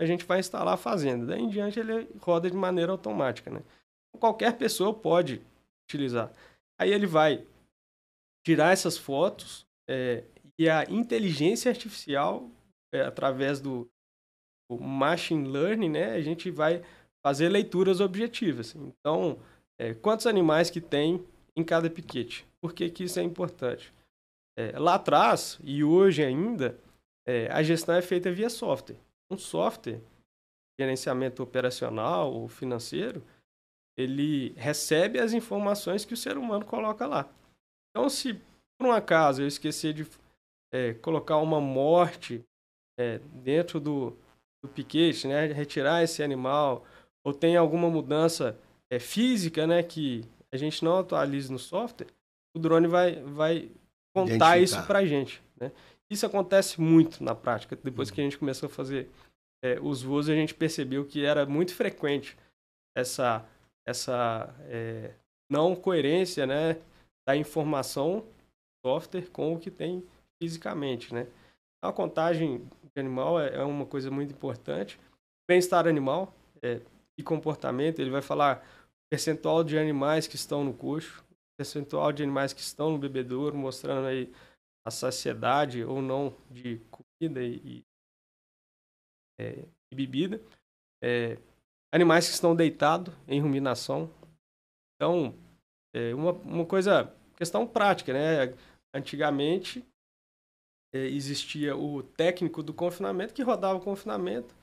a 0.00 0.06
gente 0.06 0.24
vai 0.24 0.40
instalar 0.40 0.74
a 0.74 0.78
fazenda. 0.78 1.26
Daí 1.26 1.40
em 1.40 1.48
diante 1.48 1.78
ele 1.78 2.08
roda 2.18 2.50
de 2.50 2.56
maneira 2.56 2.92
automática. 2.92 3.50
Né? 3.50 3.62
Qualquer 4.18 4.56
pessoa 4.56 4.92
pode 4.92 5.42
utilizar. 5.88 6.32
Aí 6.78 6.92
ele 6.92 7.06
vai 7.06 7.46
tirar 8.44 8.72
essas 8.72 8.96
fotos 8.96 9.66
é, 9.88 10.24
e 10.58 10.68
a 10.68 10.84
inteligência 10.84 11.70
artificial, 11.70 12.50
é, 12.92 13.02
através 13.02 13.60
do 13.60 13.88
machine 14.80 15.48
learning, 15.48 15.90
né, 15.90 16.12
a 16.12 16.20
gente 16.20 16.50
vai 16.50 16.82
fazer 17.26 17.48
leituras 17.48 18.00
objetivas. 18.00 18.76
Então, 18.76 19.36
é, 19.76 19.92
quantos 19.92 20.28
animais 20.28 20.70
que 20.70 20.80
tem 20.80 21.26
em 21.56 21.64
cada 21.64 21.90
piquete? 21.90 22.46
Por 22.60 22.72
que, 22.72 22.88
que 22.88 23.02
isso 23.02 23.18
é 23.18 23.22
importante? 23.24 23.92
É, 24.56 24.78
lá 24.78 24.94
atrás, 24.94 25.58
e 25.64 25.82
hoje 25.82 26.22
ainda, 26.22 26.78
é, 27.26 27.48
a 27.50 27.64
gestão 27.64 27.96
é 27.96 28.00
feita 28.00 28.30
via 28.30 28.48
software. 28.48 28.94
um 29.28 29.36
software, 29.36 30.00
gerenciamento 30.78 31.42
operacional 31.42 32.32
ou 32.32 32.46
financeiro, 32.46 33.20
ele 33.98 34.52
recebe 34.56 35.18
as 35.18 35.32
informações 35.32 36.04
que 36.04 36.14
o 36.14 36.16
ser 36.16 36.38
humano 36.38 36.64
coloca 36.64 37.08
lá. 37.08 37.28
Então, 37.90 38.08
se 38.08 38.34
por 38.78 38.86
um 38.86 38.92
acaso 38.92 39.42
eu 39.42 39.48
esquecer 39.48 39.92
de 39.92 40.06
é, 40.72 40.94
colocar 40.94 41.38
uma 41.38 41.60
morte 41.60 42.44
é, 42.96 43.18
dentro 43.42 43.80
do, 43.80 44.16
do 44.62 44.68
piquete, 44.68 45.26
né, 45.26 45.46
retirar 45.46 46.04
esse 46.04 46.22
animal, 46.22 46.86
ou 47.26 47.34
tem 47.34 47.56
alguma 47.56 47.90
mudança 47.90 48.56
é, 48.88 49.00
física, 49.00 49.66
né, 49.66 49.82
que 49.82 50.24
a 50.52 50.56
gente 50.56 50.84
não 50.84 51.00
atualiza 51.00 51.52
no 51.52 51.58
software, 51.58 52.06
o 52.54 52.58
drone 52.60 52.86
vai, 52.86 53.20
vai 53.20 53.68
contar 54.14 54.58
isso 54.58 54.80
para 54.86 55.00
a 55.00 55.04
gente. 55.04 55.42
Né? 55.60 55.72
Isso 56.08 56.24
acontece 56.24 56.80
muito 56.80 57.24
na 57.24 57.34
prática. 57.34 57.76
Depois 57.82 58.08
uhum. 58.08 58.14
que 58.14 58.20
a 58.20 58.24
gente 58.24 58.38
começou 58.38 58.68
a 58.68 58.70
fazer 58.70 59.10
é, 59.60 59.76
os 59.80 60.02
voos, 60.02 60.28
a 60.28 60.36
gente 60.36 60.54
percebeu 60.54 61.04
que 61.04 61.24
era 61.24 61.44
muito 61.44 61.74
frequente 61.74 62.38
essa, 62.96 63.44
essa 63.84 64.54
é, 64.68 65.10
não 65.50 65.74
coerência 65.74 66.46
né, 66.46 66.80
da 67.26 67.36
informação 67.36 68.24
software 68.86 69.28
com 69.32 69.52
o 69.52 69.58
que 69.58 69.68
tem 69.70 70.06
fisicamente. 70.40 71.12
Né? 71.12 71.26
A 71.82 71.92
contagem 71.92 72.58
de 72.58 73.00
animal 73.00 73.40
é, 73.40 73.56
é 73.56 73.64
uma 73.64 73.84
coisa 73.84 74.12
muito 74.12 74.32
importante. 74.32 74.96
Bem-estar 75.50 75.88
animal 75.88 76.32
é, 76.62 76.80
e 77.18 77.22
comportamento, 77.22 78.00
ele 78.00 78.10
vai 78.10 78.22
falar 78.22 78.64
percentual 79.10 79.64
de 79.64 79.78
animais 79.78 80.26
que 80.26 80.36
estão 80.36 80.64
no 80.64 80.74
coxo, 80.74 81.24
percentual 81.58 82.12
de 82.12 82.22
animais 82.22 82.52
que 82.52 82.60
estão 82.60 82.90
no 82.90 82.98
bebedouro, 82.98 83.56
mostrando 83.56 84.06
aí 84.06 84.32
a 84.86 84.90
saciedade 84.90 85.82
ou 85.84 86.02
não 86.02 86.36
de 86.50 86.80
comida 86.90 87.42
e, 87.42 87.82
é, 89.40 89.66
e 89.90 89.94
bebida. 89.94 90.40
É, 91.02 91.38
animais 91.92 92.28
que 92.28 92.34
estão 92.34 92.54
deitados 92.54 93.14
em 93.26 93.40
ruminação. 93.40 94.10
Então, 94.94 95.34
é 95.94 96.14
uma, 96.14 96.32
uma 96.32 96.66
coisa, 96.66 97.12
questão 97.36 97.66
prática, 97.66 98.12
né? 98.12 98.54
Antigamente, 98.94 99.84
é, 100.94 100.98
existia 101.06 101.76
o 101.76 102.02
técnico 102.02 102.62
do 102.62 102.74
confinamento 102.74 103.34
que 103.34 103.42
rodava 103.42 103.78
o 103.78 103.82
confinamento. 103.82 104.54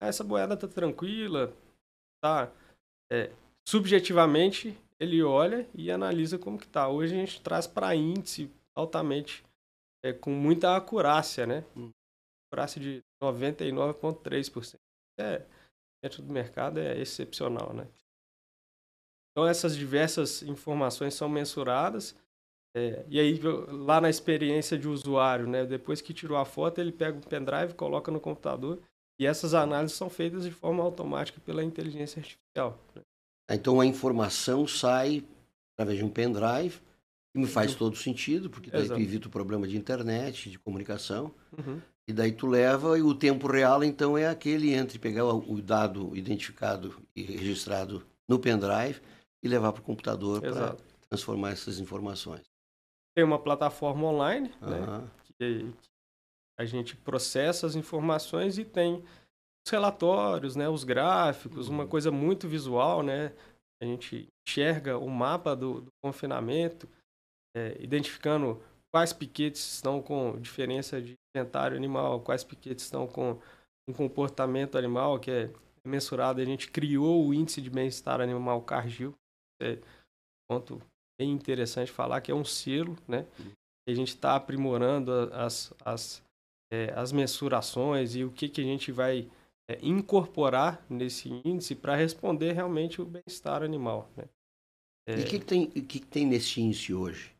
Ah, 0.00 0.06
essa 0.06 0.24
boiada 0.24 0.56
tá 0.56 0.68
tranquila, 0.68 1.54
tá 2.20 2.52
é, 3.10 3.32
subjetivamente 3.68 4.76
ele 5.00 5.22
olha 5.22 5.68
e 5.74 5.90
analisa 5.90 6.38
como 6.38 6.58
que 6.58 6.66
tá. 6.66 6.88
Hoje 6.88 7.14
a 7.14 7.18
gente 7.18 7.40
traz 7.40 7.66
para 7.66 7.94
índice 7.94 8.50
altamente 8.76 9.44
é, 10.04 10.12
com 10.12 10.30
muita 10.30 10.76
acurácia, 10.76 11.46
né? 11.46 11.64
Acurácia 12.50 12.80
de 12.80 13.02
99,3%. 13.22 14.76
É, 15.20 15.44
dentro 16.02 16.22
do 16.22 16.32
mercado 16.32 16.78
é 16.78 16.98
excepcional, 16.98 17.72
né? 17.72 17.86
Então 19.30 19.46
essas 19.46 19.76
diversas 19.76 20.42
informações 20.42 21.14
são 21.14 21.28
mensuradas 21.28 22.16
é, 22.76 23.04
e 23.08 23.18
aí 23.18 23.40
lá 23.68 24.00
na 24.00 24.10
experiência 24.10 24.78
de 24.78 24.88
usuário, 24.88 25.46
né? 25.46 25.64
Depois 25.64 26.00
que 26.00 26.12
tirou 26.12 26.36
a 26.36 26.44
foto, 26.44 26.80
ele 26.80 26.92
pega 26.92 27.18
o 27.18 27.26
pendrive, 27.26 27.74
coloca 27.74 28.10
no 28.10 28.20
computador 28.20 28.82
e 29.18 29.26
essas 29.26 29.54
análises 29.54 29.96
são 29.96 30.08
feitas 30.08 30.44
de 30.44 30.50
forma 30.50 30.82
automática 30.82 31.40
pela 31.44 31.64
inteligência 31.64 32.20
artificial. 32.20 32.78
Né? 32.94 33.02
Então 33.50 33.80
a 33.80 33.86
informação 33.86 34.66
sai 34.66 35.24
através 35.74 35.98
de 35.98 36.04
um 36.04 36.10
pendrive, 36.10 36.80
que 37.32 37.38
me 37.38 37.46
faz 37.46 37.72
uhum. 37.72 37.78
todo 37.78 37.96
sentido, 37.96 38.50
porque 38.50 38.70
daí 38.70 38.82
Exato. 38.82 38.98
tu 38.98 39.04
evita 39.04 39.28
o 39.28 39.30
problema 39.30 39.66
de 39.66 39.76
internet, 39.76 40.50
de 40.50 40.58
comunicação. 40.58 41.32
Uhum. 41.56 41.80
E 42.08 42.12
daí 42.12 42.32
tu 42.32 42.46
leva, 42.46 42.98
e 42.98 43.02
o 43.02 43.14
tempo 43.14 43.46
real, 43.46 43.84
então, 43.84 44.16
é 44.16 44.26
aquele 44.26 44.72
entre 44.72 44.98
pegar 44.98 45.24
o 45.26 45.62
dado 45.62 46.16
identificado 46.16 46.96
e 47.14 47.22
registrado 47.22 48.04
no 48.26 48.38
pendrive 48.38 49.00
e 49.42 49.48
levar 49.48 49.72
para 49.72 49.82
o 49.82 49.84
computador 49.84 50.40
para 50.40 50.76
transformar 51.08 51.50
essas 51.50 51.78
informações. 51.78 52.42
Tem 53.14 53.24
uma 53.24 53.38
plataforma 53.38 54.06
online, 54.06 54.50
uhum. 54.62 54.70
né, 54.70 55.08
que 55.38 55.66
a 56.58 56.64
gente 56.64 56.96
processa 56.96 57.66
as 57.66 57.76
informações 57.76 58.58
e 58.58 58.64
tem 58.64 59.04
os 59.66 59.70
relatórios, 59.70 60.56
né, 60.56 60.68
os 60.68 60.82
gráficos, 60.82 61.68
uhum. 61.68 61.74
uma 61.74 61.86
coisa 61.86 62.10
muito 62.10 62.48
visual, 62.48 63.02
né? 63.02 63.32
A 63.80 63.86
gente 63.86 64.28
enxerga 64.46 64.98
o 64.98 65.08
mapa 65.08 65.54
do, 65.54 65.82
do 65.82 65.90
confinamento, 66.02 66.88
é, 67.56 67.76
identificando 67.80 68.60
quais 68.92 69.12
piquetes 69.12 69.74
estão 69.74 70.02
com 70.02 70.40
diferença 70.40 71.00
de 71.00 71.14
inventário 71.34 71.76
animal, 71.76 72.20
quais 72.20 72.42
piquetes 72.42 72.84
estão 72.84 73.06
com 73.06 73.38
um 73.88 73.92
comportamento 73.92 74.76
animal 74.76 75.18
que 75.20 75.30
é 75.30 75.50
mensurado. 75.86 76.40
A 76.40 76.44
gente 76.44 76.70
criou 76.70 77.26
o 77.26 77.32
índice 77.32 77.60
de 77.60 77.70
bem-estar 77.70 78.20
animal 78.20 78.62
Cargill, 78.62 79.14
é 79.62 79.72
um 79.72 79.78
ponto 80.50 80.82
bem 81.20 81.30
interessante 81.30 81.92
falar 81.92 82.20
que 82.20 82.30
é 82.30 82.34
um 82.34 82.44
selo, 82.44 82.96
né? 83.06 83.26
Uhum. 83.38 83.52
a 83.88 83.94
gente 83.94 84.08
está 84.08 84.34
aprimorando 84.36 85.12
as, 85.32 85.72
as, 85.84 86.22
é, 86.70 86.92
as 86.94 87.12
mensurações 87.12 88.14
e 88.14 88.24
o 88.24 88.30
que, 88.30 88.48
que 88.48 88.60
a 88.60 88.64
gente 88.64 88.92
vai 88.92 89.28
é, 89.68 89.78
incorporar 89.82 90.84
nesse 90.88 91.28
índice 91.44 91.74
para 91.74 91.94
responder 91.94 92.52
realmente 92.52 93.00
o 93.00 93.04
bem-estar 93.04 93.62
animal. 93.62 94.10
Né? 94.16 94.24
É... 95.06 95.18
E 95.18 95.22
o 95.22 95.26
que, 95.26 95.38
que, 95.38 95.44
tem, 95.44 95.66
que, 95.66 95.82
que 95.82 96.00
tem 96.00 96.26
nesse 96.26 96.60
índice 96.60 96.94
hoje? 96.94 97.34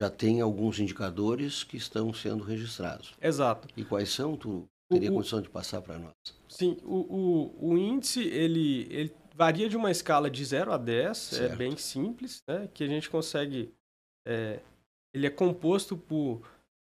Já 0.00 0.08
tem 0.08 0.40
alguns 0.40 0.78
indicadores 0.78 1.64
que 1.64 1.76
estão 1.76 2.12
sendo 2.14 2.44
registrados. 2.44 3.14
Exato. 3.20 3.68
E 3.76 3.84
quais 3.84 4.10
são? 4.10 4.36
Tu 4.36 4.68
teria 4.88 5.10
o, 5.10 5.14
condição 5.14 5.42
de 5.42 5.48
passar 5.48 5.82
para 5.82 5.98
nós? 5.98 6.14
Sim, 6.48 6.78
o, 6.84 7.52
o, 7.60 7.70
o 7.72 7.78
índice 7.78 8.22
ele, 8.22 8.86
ele 8.90 9.12
varia 9.34 9.68
de 9.68 9.76
uma 9.76 9.90
escala 9.90 10.30
de 10.30 10.44
0 10.44 10.72
a 10.72 10.76
10, 10.76 11.10
é 11.10 11.14
certo. 11.14 11.52
é 11.52 11.56
bem 11.56 11.76
simples, 11.76 12.42
né? 12.46 12.68
que 12.72 12.84
a 12.84 12.86
gente 12.86 13.10
consegue. 13.10 13.72
É, 14.26 14.60
ele 15.12 15.26
é 15.26 15.30
composto 15.30 15.96
por 15.96 16.42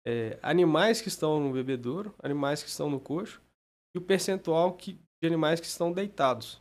é, 0.10 0.40
animais 0.42 1.02
que 1.02 1.08
estão 1.08 1.40
no 1.40 1.54
bebedouro, 1.54 2.16
animais 2.24 2.64
que 2.64 2.70
estão 2.70 2.90
no 2.90 3.00
coxo, 3.00 3.40
e 3.96 4.00
o 4.00 4.02
percentual 4.02 4.74
que, 4.74 4.94
de 4.94 5.28
animais 5.28 5.60
que 5.60 5.68
estão 5.68 5.92
deitados. 5.92 6.60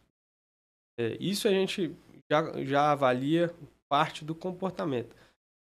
É, 1.00 1.16
isso 1.18 1.48
a 1.48 1.50
gente 1.50 1.96
já, 2.30 2.64
já 2.64 2.92
avalia 2.92 3.54
parte 3.88 4.22
do 4.22 4.34
comportamento. 4.34 5.16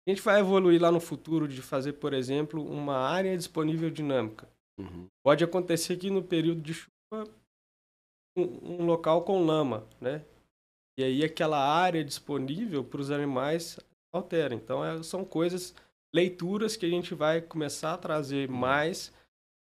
A 0.07 0.11
gente 0.11 0.23
vai 0.23 0.39
evoluir 0.39 0.81
lá 0.81 0.93
no 0.93 1.01
futuro 1.01 1.49
de 1.49 1.61
fazer, 1.63 1.95
por 1.95 2.15
exemplo, 2.15 2.65
uma 2.65 2.97
área 2.97 3.37
disponível 3.37 3.91
dinâmica. 3.91 4.49
Uhum. 4.79 5.09
Pode 5.25 5.43
acontecer 5.43 5.97
que 5.97 6.11
no 6.11 6.23
período 6.23 6.61
de 6.61 6.75
chuva, 6.75 7.29
um, 8.37 8.83
um 8.83 8.87
local 8.87 9.23
com 9.23 9.45
lama, 9.45 9.85
né? 10.01 10.25
E 10.97 11.03
aí 11.03 11.25
aquela 11.25 11.59
área 11.59 12.05
disponível 12.05 12.85
para 12.85 13.01
os 13.01 13.11
animais 13.11 13.81
altera. 14.13 14.55
Então 14.55 14.85
é, 14.85 15.03
são 15.03 15.25
coisas, 15.25 15.75
leituras 16.15 16.77
que 16.77 16.87
a 16.87 16.89
gente 16.89 17.13
vai 17.13 17.43
começar 17.43 17.95
a 17.95 17.99
trazer 17.99 18.49
uhum. 18.49 18.57
mais 18.57 19.13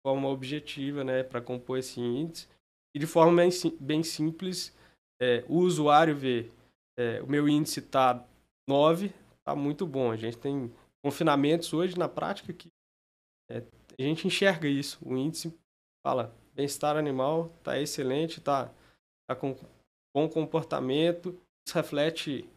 forma 0.06 0.28
objetiva, 0.28 1.02
né, 1.02 1.24
para 1.24 1.40
compor 1.40 1.78
esse 1.78 2.00
índice. 2.00 2.46
E 2.94 2.98
de 3.00 3.06
forma 3.06 3.42
bem, 3.42 3.50
bem 3.80 4.02
simples, 4.04 4.72
é, 5.20 5.44
o 5.48 5.58
usuário 5.58 6.16
vê, 6.16 6.48
é, 6.96 7.20
o 7.20 7.26
meu 7.26 7.48
índice 7.48 7.80
está 7.80 8.24
9, 8.68 9.12
está 9.38 9.56
muito 9.56 9.84
bom. 9.84 10.12
A 10.12 10.16
gente 10.16 10.38
tem 10.38 10.72
confinamentos 11.04 11.72
hoje 11.72 11.98
na 11.98 12.08
prática 12.08 12.52
que 12.52 12.68
é, 13.50 13.58
a 13.98 14.02
gente 14.02 14.28
enxerga 14.28 14.68
isso. 14.68 14.98
O 15.04 15.16
índice 15.16 15.52
fala, 16.06 16.32
bem-estar 16.54 16.96
animal 16.96 17.52
está 17.58 17.80
excelente, 17.80 18.38
está 18.38 18.72
tá 19.28 19.34
com 19.34 19.56
bom 20.14 20.28
comportamento, 20.28 21.36
isso 21.66 21.74
reflete 21.74 22.48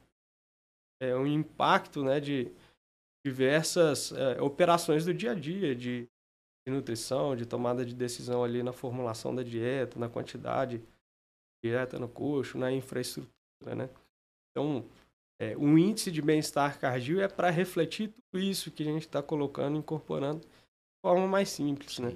é, 1.01 1.15
um 1.15 1.25
impacto 1.25 2.03
né, 2.03 2.19
de 2.19 2.51
diversas 3.29 4.11
é, 4.11 4.41
operações 4.41 5.05
do 5.05 5.13
dia 5.13 5.31
a 5.31 5.35
dia, 5.35 5.75
de 5.75 6.09
de 6.69 6.75
nutrição, 6.75 7.35
de 7.35 7.45
tomada 7.45 7.85
de 7.85 7.93
decisão 7.93 8.43
ali 8.43 8.61
na 8.61 8.71
formulação 8.71 9.33
da 9.33 9.43
dieta, 9.43 9.99
na 9.99 10.07
quantidade 10.07 10.77
de 10.77 10.85
dieta 11.69 11.99
no 11.99 12.07
coxo, 12.07 12.57
na 12.57 12.71
infraestrutura, 12.71 13.75
né? 13.75 13.89
Então, 14.51 14.85
é, 15.41 15.57
um 15.57 15.77
índice 15.77 16.11
de 16.11 16.21
bem-estar 16.21 16.79
cardíaco 16.79 17.21
é 17.21 17.27
para 17.27 17.49
refletir 17.49 18.09
tudo 18.09 18.41
isso 18.41 18.71
que 18.71 18.83
a 18.83 18.85
gente 18.85 19.05
está 19.05 19.21
colocando, 19.21 19.77
incorporando 19.77 20.41
de 20.41 21.01
forma 21.01 21.27
mais 21.27 21.49
simples, 21.49 21.99
né? 21.99 22.15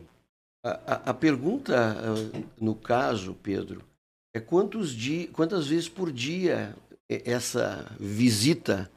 A, 0.66 0.72
a, 0.72 1.10
a, 1.10 1.14
pergunta, 1.14 1.96
no 2.60 2.74
caso, 2.74 3.34
Pedro, 3.44 3.84
é 4.34 4.40
quantos 4.40 4.92
dias, 4.92 5.30
quantas 5.32 5.68
vezes 5.68 5.90
por 5.90 6.12
dia 6.12 6.76
essa 7.10 7.86
visita 8.00 8.90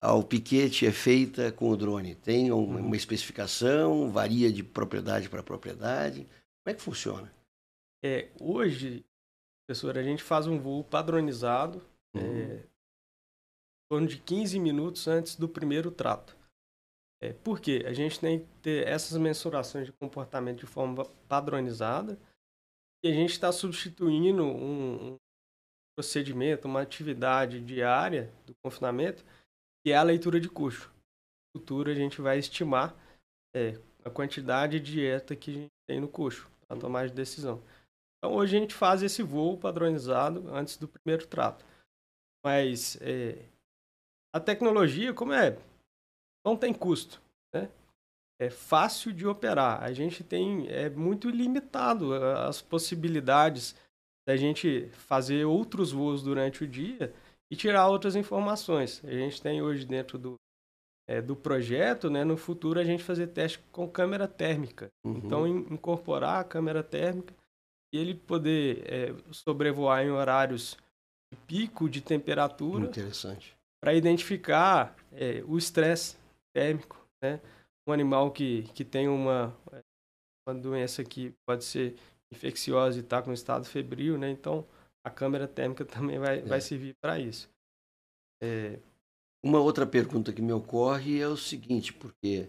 ao 0.00 0.22
piquete 0.22 0.86
é 0.86 0.92
feita 0.92 1.52
com 1.52 1.68
o 1.68 1.76
drone? 1.76 2.14
Tem 2.14 2.50
uma, 2.50 2.76
uhum. 2.76 2.86
uma 2.86 2.96
especificação? 2.96 4.10
Varia 4.10 4.52
de 4.52 4.62
propriedade 4.62 5.28
para 5.28 5.42
propriedade? 5.42 6.24
Como 6.24 6.68
é 6.68 6.74
que 6.74 6.82
funciona? 6.82 7.32
É, 8.02 8.30
hoje, 8.40 9.04
professor, 9.66 9.98
a 9.98 10.02
gente 10.02 10.22
faz 10.22 10.46
um 10.46 10.58
voo 10.58 10.82
padronizado 10.82 11.82
uhum. 12.14 12.22
é, 12.22 12.54
em 12.56 13.88
torno 13.90 14.06
de 14.06 14.18
15 14.18 14.58
minutos 14.58 15.06
antes 15.06 15.36
do 15.36 15.48
primeiro 15.48 15.90
trato. 15.90 16.36
É, 17.22 17.34
por 17.34 17.60
quê? 17.60 17.84
A 17.86 17.92
gente 17.92 18.18
tem 18.18 18.40
que 18.40 18.46
ter 18.62 18.88
essas 18.88 19.18
mensurações 19.18 19.86
de 19.86 19.92
comportamento 19.92 20.60
de 20.60 20.66
forma 20.66 21.04
padronizada 21.28 22.18
E 23.04 23.08
a 23.10 23.12
gente 23.12 23.32
está 23.32 23.52
substituindo 23.52 24.42
um, 24.42 25.12
um, 25.12 25.16
procedimento, 25.94 26.66
uma 26.66 26.80
atividade 26.80 27.60
diária 27.60 28.32
do 28.46 28.54
confinamento, 28.64 29.22
que 29.82 29.92
é 29.92 29.96
a 29.96 30.02
leitura 30.02 30.40
de 30.40 30.48
custo. 30.48 30.90
No 31.54 31.60
futuro, 31.60 31.90
a 31.90 31.94
gente 31.94 32.20
vai 32.20 32.38
estimar 32.38 32.94
é, 33.54 33.78
a 34.04 34.10
quantidade 34.10 34.78
de 34.80 34.92
dieta 34.92 35.34
que 35.34 35.50
a 35.50 35.54
gente 35.54 35.70
tem 35.88 36.00
no 36.00 36.08
custo 36.08 36.48
para 36.66 36.78
tomar 36.78 37.08
de 37.08 37.14
decisão. 37.14 37.62
Então, 38.18 38.36
hoje 38.36 38.56
a 38.56 38.60
gente 38.60 38.74
faz 38.74 39.02
esse 39.02 39.22
voo 39.22 39.56
padronizado 39.56 40.54
antes 40.54 40.76
do 40.76 40.86
primeiro 40.86 41.26
trato. 41.26 41.64
Mas 42.44 42.96
é, 43.00 43.42
a 44.34 44.38
tecnologia, 44.38 45.12
como 45.12 45.32
é, 45.32 45.58
não 46.44 46.56
tem 46.56 46.72
custo, 46.72 47.20
né? 47.52 47.70
É 48.40 48.48
fácil 48.48 49.12
de 49.12 49.26
operar. 49.26 49.82
A 49.82 49.92
gente 49.92 50.24
tem, 50.24 50.66
é 50.68 50.88
muito 50.88 51.28
limitado 51.28 52.14
as 52.14 52.62
possibilidades 52.62 53.74
da 54.26 54.36
gente 54.36 54.88
fazer 54.90 55.44
outros 55.44 55.92
voos 55.92 56.22
durante 56.22 56.64
o 56.64 56.68
dia 56.68 57.12
e 57.50 57.56
tirar 57.56 57.88
outras 57.88 58.16
informações. 58.16 59.02
A 59.04 59.10
gente 59.10 59.40
tem 59.40 59.60
hoje 59.60 59.84
dentro 59.84 60.18
do, 60.18 60.34
é, 61.08 61.20
do 61.20 61.34
projeto, 61.34 62.08
né, 62.08 62.24
no 62.24 62.36
futuro, 62.36 62.78
a 62.78 62.84
gente 62.84 63.02
fazer 63.02 63.28
teste 63.28 63.58
com 63.72 63.88
câmera 63.88 64.28
térmica. 64.28 64.88
Uhum. 65.04 65.16
Então, 65.16 65.46
in, 65.46 65.66
incorporar 65.70 66.40
a 66.40 66.44
câmera 66.44 66.82
térmica 66.82 67.34
e 67.92 67.98
ele 67.98 68.14
poder 68.14 68.84
é, 68.86 69.14
sobrevoar 69.32 70.04
em 70.04 70.10
horários 70.10 70.76
de 71.32 71.38
pico 71.46 71.88
de 71.88 72.00
temperatura. 72.00 72.86
Interessante 72.86 73.58
para 73.80 73.94
identificar 73.94 74.94
é, 75.12 75.42
o 75.46 75.56
estresse 75.56 76.16
térmico, 76.54 77.04
né? 77.22 77.40
Um 77.88 77.92
animal 77.92 78.30
que, 78.30 78.64
que 78.74 78.84
tem 78.84 79.08
uma, 79.08 79.56
uma 80.46 80.54
doença 80.54 81.02
que 81.02 81.34
pode 81.48 81.64
ser 81.64 81.96
infecciosa 82.32 82.98
e 82.98 83.00
está 83.00 83.22
com 83.22 83.32
estado 83.32 83.64
febril, 83.64 84.18
né? 84.18 84.30
Então, 84.30 84.66
a 85.04 85.10
câmera 85.10 85.48
térmica 85.48 85.84
também 85.86 86.18
vai, 86.18 86.38
é. 86.38 86.42
vai 86.42 86.60
servir 86.60 86.94
para 87.00 87.18
isso. 87.18 87.48
É... 88.42 88.78
Uma 89.42 89.60
outra 89.60 89.86
pergunta 89.86 90.32
que 90.32 90.42
me 90.42 90.52
ocorre 90.52 91.18
é 91.20 91.26
o 91.26 91.36
seguinte, 91.36 91.94
porque 91.94 92.48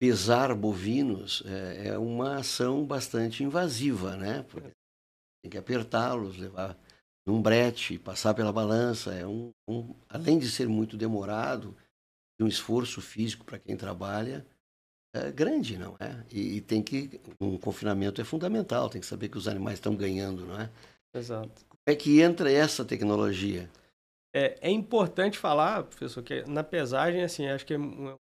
pesar 0.00 0.52
bovinos 0.54 1.42
é, 1.46 1.88
é 1.88 1.98
uma 1.98 2.38
ação 2.38 2.84
bastante 2.84 3.44
invasiva, 3.44 4.16
né? 4.16 4.42
Porque 4.42 4.70
tem 5.40 5.50
que 5.50 5.58
apertá-los, 5.58 6.36
levar 6.36 6.76
num 7.24 7.40
brete, 7.40 7.98
passar 7.98 8.34
pela 8.34 8.52
balança, 8.52 9.14
é 9.14 9.24
um, 9.24 9.52
um 9.68 9.94
além 10.08 10.38
de 10.38 10.50
ser 10.50 10.68
muito 10.68 10.96
demorado, 10.96 11.76
um 12.40 12.48
esforço 12.48 13.00
físico 13.00 13.44
para 13.44 13.58
quem 13.58 13.76
trabalha 13.76 14.44
é 15.14 15.30
grande, 15.30 15.78
não 15.78 15.96
é? 16.00 16.26
E, 16.30 16.56
e, 16.56 16.60
tem 16.60 16.82
que 16.82 17.20
um 17.40 17.56
confinamento 17.56 18.20
é 18.20 18.24
fundamental, 18.24 18.90
tem 18.90 19.00
que 19.00 19.06
saber 19.06 19.28
que 19.28 19.38
os 19.38 19.46
animais 19.46 19.78
estão 19.78 19.94
ganhando, 19.94 20.44
não 20.44 20.60
é? 20.60 20.68
Exato. 21.14 21.64
Como 21.66 21.80
é 21.86 21.94
que 21.94 22.20
entra 22.20 22.50
essa 22.50 22.84
tecnologia? 22.84 23.70
É, 24.34 24.58
é 24.60 24.70
importante 24.70 25.38
falar, 25.38 25.84
professor, 25.84 26.22
que 26.22 26.42
na 26.42 26.64
pesagem, 26.64 27.22
assim, 27.22 27.46
acho 27.46 27.64
que 27.64 27.74
é 27.74 27.78
um 27.78 28.16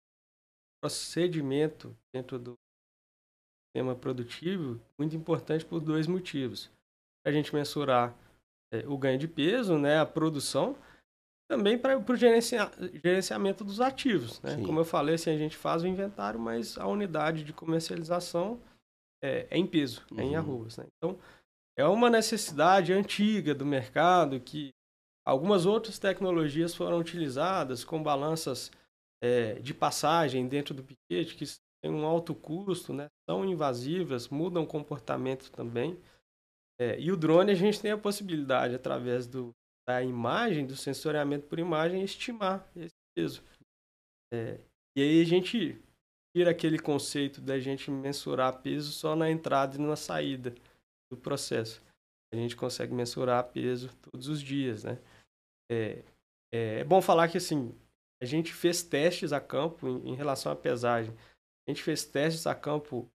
procedimento 0.81 1.95
dentro 2.13 2.38
do 2.38 2.53
sistema 3.65 3.95
produtivo 3.95 4.79
muito 5.00 5.15
importante 5.15 5.65
por 5.65 5.79
dois 5.79 6.05
motivos. 6.05 6.69
A 7.25 7.31
gente 7.31 7.55
mensurar 7.55 8.15
é, 8.71 8.88
o 8.88 8.97
ganho 8.97 9.17
de 9.17 9.27
peso, 9.27 9.77
né, 9.79 10.00
a 10.00 10.05
produção, 10.05 10.75
também 11.50 11.77
para 11.77 11.97
o 11.97 12.15
gerencia, 12.15 12.71
gerenciamento 13.03 13.63
dos 13.63 13.81
ativos. 13.81 14.41
Né? 14.41 14.62
Como 14.63 14.79
eu 14.79 14.85
falei, 14.85 15.15
assim, 15.15 15.31
a 15.31 15.38
gente 15.38 15.57
faz 15.57 15.83
o 15.83 15.88
inventário, 15.88 16.39
mas 16.39 16.77
a 16.77 16.88
unidade 16.88 17.43
de 17.43 17.53
comercialização 17.53 18.59
é, 19.23 19.47
é 19.50 19.57
em 19.57 19.65
peso, 19.65 20.05
uhum. 20.12 20.19
é 20.19 20.23
em 20.23 20.35
arrobas. 20.35 20.77
Né? 20.77 20.85
Então, 20.97 21.17
é 21.77 21.86
uma 21.86 22.10
necessidade 22.10 22.94
antiga 22.94 23.53
do 23.53 23.65
mercado 23.65 24.39
que 24.39 24.74
algumas 25.25 25.66
outras 25.66 25.98
tecnologias 25.98 26.75
foram 26.75 27.00
utilizadas 27.00 27.83
com 27.83 28.01
balanças 28.01 28.72
é, 29.22 29.55
de 29.55 29.74
passagem 29.74 30.48
dentro 30.48 30.74
do 30.74 30.83
piquete 30.83 31.36
que 31.36 31.46
têm 31.81 31.92
um 31.92 32.05
alto 32.05 32.36
custo, 32.36 32.94
né? 32.94 33.07
são 33.29 33.44
invasivas, 33.46 34.29
mudam 34.29 34.64
o 34.64 34.68
comportamento 34.68 35.50
também. 35.51 36.00
É, 36.79 37.00
e 37.00 37.12
o 37.12 37.18
drone 37.18 37.51
a 37.51 37.55
gente 37.55 37.79
tem 37.81 37.92
a 37.92 37.98
possibilidade, 37.98 38.75
através 38.75 39.27
do, 39.27 39.51
da 39.88 40.03
imagem, 40.03 40.66
do 40.66 40.75
sensoriamento 40.75 41.48
por 41.48 41.59
imagem, 41.59 42.03
estimar 42.03 42.68
esse 42.75 42.94
peso. 43.16 43.44
É, 44.33 44.59
e 44.98 45.01
aí 45.01 45.22
a 45.22 45.25
gente 45.25 45.81
tira 46.36 46.51
aquele 46.51 46.79
conceito 46.79 47.40
da 47.40 47.59
gente 47.59 47.90
mensurar 47.90 48.62
peso 48.62 48.92
só 48.92 49.16
na 49.16 49.29
entrada 49.29 49.77
e 49.77 49.81
na 49.81 49.96
saída 49.96 50.53
do 51.15 51.21
processo. 51.21 51.81
A 52.33 52.35
gente 52.35 52.55
consegue 52.55 52.93
mensurar 52.93 53.43
peso 53.51 53.89
todos 53.97 54.27
os 54.27 54.41
dias, 54.41 54.83
né? 54.83 54.97
É, 55.71 56.03
é, 56.53 56.79
é 56.79 56.83
bom 56.83 57.01
falar 57.01 57.27
que, 57.29 57.37
assim, 57.37 57.73
a 58.21 58.25
gente 58.25 58.53
fez 58.53 58.81
testes 58.81 59.31
a 59.33 59.39
campo 59.39 59.87
em, 59.87 60.09
em, 60.09 60.15
relação 60.15 60.51
à 60.51 60.55
pesagem. 60.55 61.13
A 61.67 61.71
gente 61.71 61.83
fez 61.83 62.03
testes 62.05 62.47
a 62.47 62.55
campo, 62.55 63.07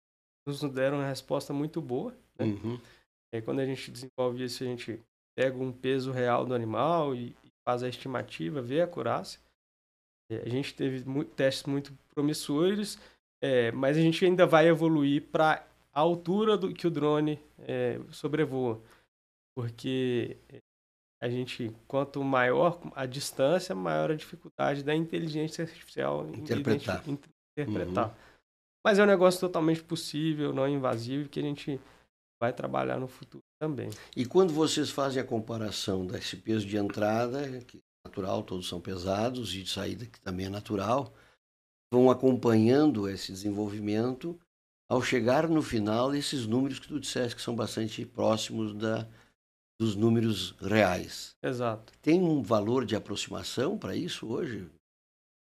nos 0.47 0.61
deram 0.71 0.97
uma 0.97 1.07
resposta 1.07 1.53
muito 1.53 1.81
boa, 1.81 2.15
né? 2.37 2.45
Uhum. 2.45 2.79
E 3.33 3.41
quando 3.41 3.59
a 3.59 3.65
gente 3.65 3.91
desenvolve 3.91 4.43
isso, 4.43 4.63
a 4.63 4.67
gente 4.67 5.01
pega 5.35 5.57
um 5.57 5.71
peso 5.71 6.11
real 6.11 6.45
do 6.45 6.53
animal 6.53 7.13
e, 7.13 7.35
e 7.43 7.49
faz 7.67 7.83
a 7.83 7.89
estimativa, 7.89 8.61
vê 8.61 8.81
a 8.81 8.85
acurácia. 8.85 9.39
É, 10.31 10.37
a 10.37 10.49
gente 10.49 10.73
teve 10.73 11.07
muito, 11.07 11.33
testes 11.35 11.65
muito 11.65 11.97
promissores, 12.13 12.99
é, 13.41 13.71
mas 13.71 13.97
a 13.97 14.01
gente 14.01 14.25
ainda 14.25 14.45
vai 14.45 14.67
evoluir 14.67 15.23
para 15.31 15.66
a 15.97 15.99
altura 15.99 16.55
do 16.55 16.71
que 16.71 16.85
o 16.85 16.91
drone 16.91 17.39
é, 17.57 17.99
sobrevoa. 18.11 18.79
Porque 19.55 20.37
é, 20.47 20.59
a 21.19 21.27
gente, 21.27 21.75
quanto 21.87 22.23
maior 22.23 22.79
a 22.95 23.07
distância, 23.07 23.73
maior 23.73 24.11
a 24.11 24.15
dificuldade 24.15 24.83
da 24.83 24.93
inteligência 24.93 25.63
artificial 25.63 26.29
interpretar. 26.29 27.03
interpretar. 27.09 28.09
Uhum. 28.09 28.15
Mas 28.85 28.99
é 28.99 29.03
um 29.03 29.07
negócio 29.07 29.39
totalmente 29.39 29.81
possível, 29.81 30.53
não 30.53 30.67
invasivo, 30.67 31.29
que 31.29 31.39
a 31.39 31.43
gente 31.43 31.81
vai 32.39 32.53
trabalhar 32.53 32.99
no 32.99 33.07
futuro 33.07 33.43
também. 33.59 33.89
E 34.15 34.23
quando 34.23 34.53
vocês 34.53 34.91
fazem 34.91 35.19
a 35.19 35.25
comparação 35.25 36.05
desse 36.05 36.37
peso 36.37 36.67
de 36.67 36.77
entrada, 36.77 37.59
que 37.61 37.77
é 37.77 38.07
natural, 38.07 38.43
todos 38.43 38.69
são 38.69 38.79
pesados, 38.79 39.51
e 39.55 39.63
de 39.63 39.71
saída, 39.71 40.05
que 40.05 40.21
também 40.21 40.45
é 40.45 40.49
natural, 40.49 41.11
vão 41.91 42.11
acompanhando 42.11 43.09
esse 43.09 43.31
desenvolvimento, 43.31 44.39
ao 44.89 45.01
chegar 45.01 45.47
no 45.47 45.61
final, 45.61 46.15
esses 46.15 46.47
números 46.47 46.79
que 46.79 46.87
tu 46.87 46.99
disseste 46.99 47.35
que 47.35 47.41
são 47.41 47.55
bastante 47.55 48.05
próximos 48.05 48.73
da, 48.73 49.07
dos 49.79 49.95
números 49.95 50.51
reais. 50.61 51.35
Exato. 51.43 51.93
Tem 52.01 52.21
um 52.21 52.41
valor 52.41 52.85
de 52.85 52.95
aproximação 52.95 53.77
para 53.77 53.95
isso 53.95 54.27
hoje? 54.27 54.69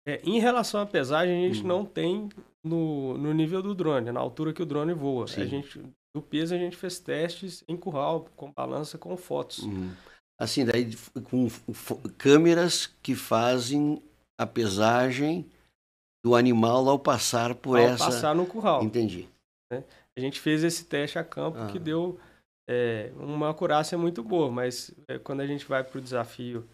É, 0.06 0.20
em 0.24 0.38
relação 0.38 0.80
à 0.80 0.86
pesagem, 0.86 1.44
a 1.44 1.48
gente 1.48 1.64
hum. 1.64 1.68
não 1.68 1.84
tem 1.84 2.28
no, 2.64 3.16
no 3.16 3.32
nível 3.32 3.62
do 3.62 3.74
drone, 3.74 4.10
na 4.10 4.20
altura 4.20 4.52
que 4.52 4.62
o 4.62 4.66
drone 4.66 4.92
voa. 4.92 5.26
Sim. 5.26 5.42
A 5.42 5.46
gente 5.46 5.80
do 6.14 6.20
peso 6.20 6.54
a 6.54 6.58
gente 6.58 6.76
fez 6.76 6.98
testes 6.98 7.64
em 7.66 7.76
curral, 7.76 8.28
com 8.36 8.52
balança, 8.52 8.98
com 8.98 9.16
fotos. 9.16 9.60
Uhum. 9.60 9.90
Assim, 10.38 10.64
daí 10.64 10.90
com 11.24 11.48
câmeras 12.18 12.86
que 13.02 13.14
fazem 13.14 14.02
a 14.38 14.46
pesagem 14.46 15.46
do 16.24 16.34
animal 16.34 16.88
ao 16.88 16.98
passar 16.98 17.54
por 17.54 17.78
ao 17.78 17.84
essa... 17.84 18.04
Ao 18.04 18.10
passar 18.10 18.34
no 18.34 18.46
curral. 18.46 18.82
Entendi. 18.82 19.28
Né? 19.72 19.84
A 20.16 20.20
gente 20.20 20.40
fez 20.40 20.62
esse 20.62 20.84
teste 20.84 21.18
a 21.18 21.24
campo 21.24 21.58
ah. 21.58 21.66
que 21.66 21.78
deu 21.78 22.18
é, 22.68 23.12
uma 23.16 23.50
acurácia 23.50 23.96
muito 23.98 24.22
boa, 24.22 24.50
mas 24.50 24.94
é, 25.08 25.18
quando 25.18 25.40
a 25.40 25.46
gente 25.46 25.64
vai 25.64 25.82
para 25.82 25.98
o 25.98 26.02
desafio 26.02 26.68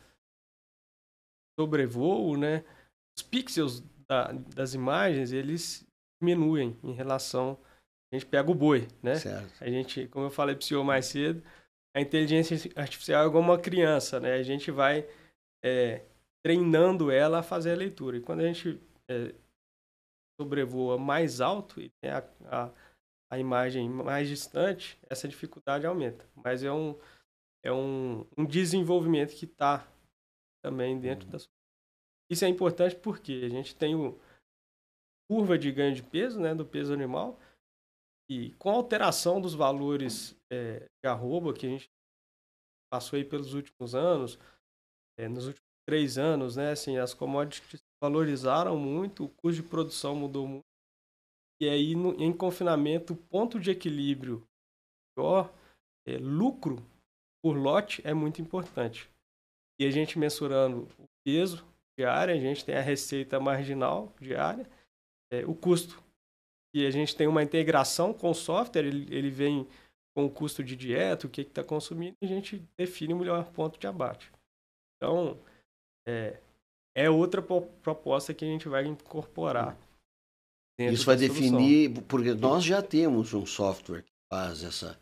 sobrevoo, 1.59 2.37
né, 2.37 2.65
os 3.17 3.23
pixels 3.23 3.83
da, 4.09 4.33
das 4.33 4.75
imagens, 4.75 5.33
eles 5.33 5.87
diminuem 6.21 6.77
em 6.83 6.93
relação 6.93 7.59
a 8.13 8.17
gente 8.17 8.27
pega 8.27 8.51
o 8.51 8.55
boi, 8.55 8.89
né? 9.03 9.17
Certo. 9.17 9.63
A 9.63 9.69
gente, 9.69 10.07
como 10.09 10.27
eu 10.27 10.31
falei 10.31 10.55
para 10.55 10.63
o 10.63 10.67
senhor 10.67 10.83
mais 10.83 11.07
cedo, 11.07 11.43
a 11.95 12.01
inteligência 12.01 12.57
artificial 12.75 13.25
é 13.25 13.27
igual 13.27 13.43
uma 13.43 13.59
criança, 13.59 14.19
né? 14.19 14.35
A 14.35 14.43
gente 14.43 14.71
vai 14.71 15.07
é, 15.63 16.03
treinando 16.43 17.11
ela 17.11 17.41
a 17.41 17.43
fazer 17.43 17.73
a 17.73 17.77
leitura. 17.77 18.17
E 18.17 18.21
quando 18.21 18.41
a 18.41 18.45
gente 18.45 18.81
é, 19.11 19.35
sobrevoa 20.41 20.97
mais 20.99 21.41
alto 21.41 21.81
e 21.81 21.91
tem 22.01 22.11
a, 22.11 22.19
a, 22.47 22.73
a, 23.33 23.39
imagem 23.39 23.89
mais 23.89 24.29
distante, 24.29 24.99
essa 25.09 25.27
dificuldade 25.27 25.87
aumenta. 25.87 26.25
Mas 26.37 26.63
é 26.63 26.73
um, 26.73 26.99
é 27.65 27.73
um, 27.73 28.27
um 28.37 28.45
desenvolvimento 28.47 29.35
que 29.35 29.47
está 29.47 29.87
também 30.65 30.99
dentro 30.99 31.27
uhum. 31.27 31.33
da 31.33 31.39
Isso 32.31 32.45
é 32.45 32.49
importante 32.49 32.97
porque 32.97 33.43
a 33.45 33.49
gente 33.49 33.75
tem 33.75 33.95
o 33.95 34.19
curva 35.31 35.59
de 35.59 35.71
ganho 35.73 35.95
de 35.95 36.03
peso, 36.03 36.41
né, 36.41 36.55
do 36.55 36.65
peso 36.65 36.93
animal, 36.93 37.39
e 38.31 38.55
com 38.55 38.71
a 38.71 38.75
alteração 38.75 39.41
dos 39.41 39.55
valores 39.55 40.37
é, 40.51 40.81
de 41.03 41.09
arroba 41.09 41.53
que 41.53 41.67
a 41.67 41.71
gente 41.71 41.91
passou 42.91 43.17
aí 43.17 43.25
pelos 43.25 43.55
últimos 43.55 43.95
anos, 43.95 44.39
é, 45.19 45.29
nos 45.29 45.47
últimos 45.47 45.68
três 45.89 46.19
anos, 46.19 46.57
né, 46.57 46.73
assim, 46.73 46.99
as 46.99 47.15
commodities 47.15 47.81
valorizaram 47.99 48.79
muito, 48.79 49.25
o 49.25 49.29
custo 49.31 49.63
de 49.63 49.67
produção 49.67 50.15
mudou 50.15 50.47
muito. 50.47 50.67
E 51.63 51.67
aí, 51.67 51.95
no, 51.95 52.13
em 52.23 52.31
confinamento, 52.31 53.15
o 53.15 53.17
ponto 53.17 53.59
de 53.59 53.71
equilíbrio 53.71 54.47
melhor 55.17 55.51
é, 56.07 56.19
lucro 56.19 56.77
por 57.43 57.57
lote 57.57 58.07
é 58.07 58.13
muito 58.13 58.43
importante. 58.43 59.11
E 59.81 59.87
a 59.87 59.91
gente 59.91 60.19
mensurando 60.19 60.87
o 60.99 61.07
peso 61.25 61.65
diário, 61.99 62.35
a 62.35 62.39
gente 62.39 62.67
tem 62.67 62.77
a 62.77 62.83
receita 62.83 63.41
marginal 63.41 64.13
diária, 64.21 64.69
é, 65.33 65.47
o 65.47 65.55
custo. 65.55 66.03
E 66.75 66.85
a 66.85 66.91
gente 66.91 67.17
tem 67.17 67.27
uma 67.27 67.43
integração 67.43 68.13
com 68.13 68.31
o 68.31 68.35
software, 68.35 68.85
ele, 68.85 69.07
ele 69.11 69.31
vem 69.31 69.67
com 70.15 70.27
o 70.27 70.31
custo 70.31 70.63
de 70.63 70.77
dieta, 70.77 71.27
o 71.27 71.31
que 71.31 71.41
está 71.41 71.65
consumindo, 71.65 72.15
e 72.21 72.27
a 72.27 72.29
gente 72.29 72.63
define 72.77 73.15
o 73.15 73.19
melhor 73.19 73.51
ponto 73.53 73.81
de 73.81 73.87
abate. 73.87 74.31
Então, 74.97 75.41
é, 76.09 76.41
é 76.97 77.11
outra 77.11 77.43
proposta 77.43 78.33
que 78.33 78.45
a 78.45 78.49
gente 78.49 78.69
vai 78.69 78.87
incorporar. 78.87 79.77
Isso 80.79 81.05
vai 81.05 81.17
definir, 81.17 82.03
porque 82.03 82.35
nós 82.35 82.65
já 82.65 82.81
temos 82.81 83.35
um 83.35 83.45
software 83.45 84.03
que 84.03 84.13
faz 84.33 84.63
essa 84.63 84.99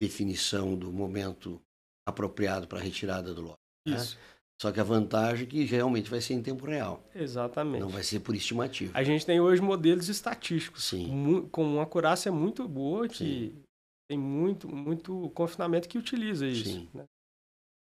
definição 0.00 0.76
do 0.76 0.92
momento 0.92 1.60
apropriado 2.06 2.68
para 2.68 2.78
a 2.78 2.82
retirada 2.82 3.34
do 3.34 3.40
lote. 3.42 3.58
Né? 3.86 3.96
Isso. 3.96 4.16
Né? 4.16 4.22
Só 4.60 4.70
que 4.70 4.78
a 4.78 4.84
vantagem 4.84 5.46
é 5.46 5.50
que 5.50 5.64
realmente 5.64 6.08
vai 6.08 6.20
ser 6.20 6.34
em 6.34 6.42
tempo 6.42 6.64
real. 6.64 7.02
Exatamente. 7.14 7.80
Não 7.80 7.88
vai 7.88 8.04
ser 8.04 8.20
por 8.20 8.34
estimativa. 8.36 8.96
A 8.96 9.02
gente 9.02 9.26
tem 9.26 9.40
hoje 9.40 9.60
modelos 9.60 10.08
estatísticos 10.08 10.84
Sim. 10.84 11.48
com 11.50 11.64
uma 11.64 11.82
acurácia 11.82 12.30
muito 12.30 12.68
boa, 12.68 13.08
que 13.08 13.16
Sim. 13.16 13.62
tem 14.08 14.18
muito, 14.18 14.68
muito 14.68 15.28
confinamento 15.34 15.88
que 15.88 15.98
utiliza 15.98 16.46
isso. 16.46 16.64
Sim. 16.64 16.88
Né? 16.94 17.04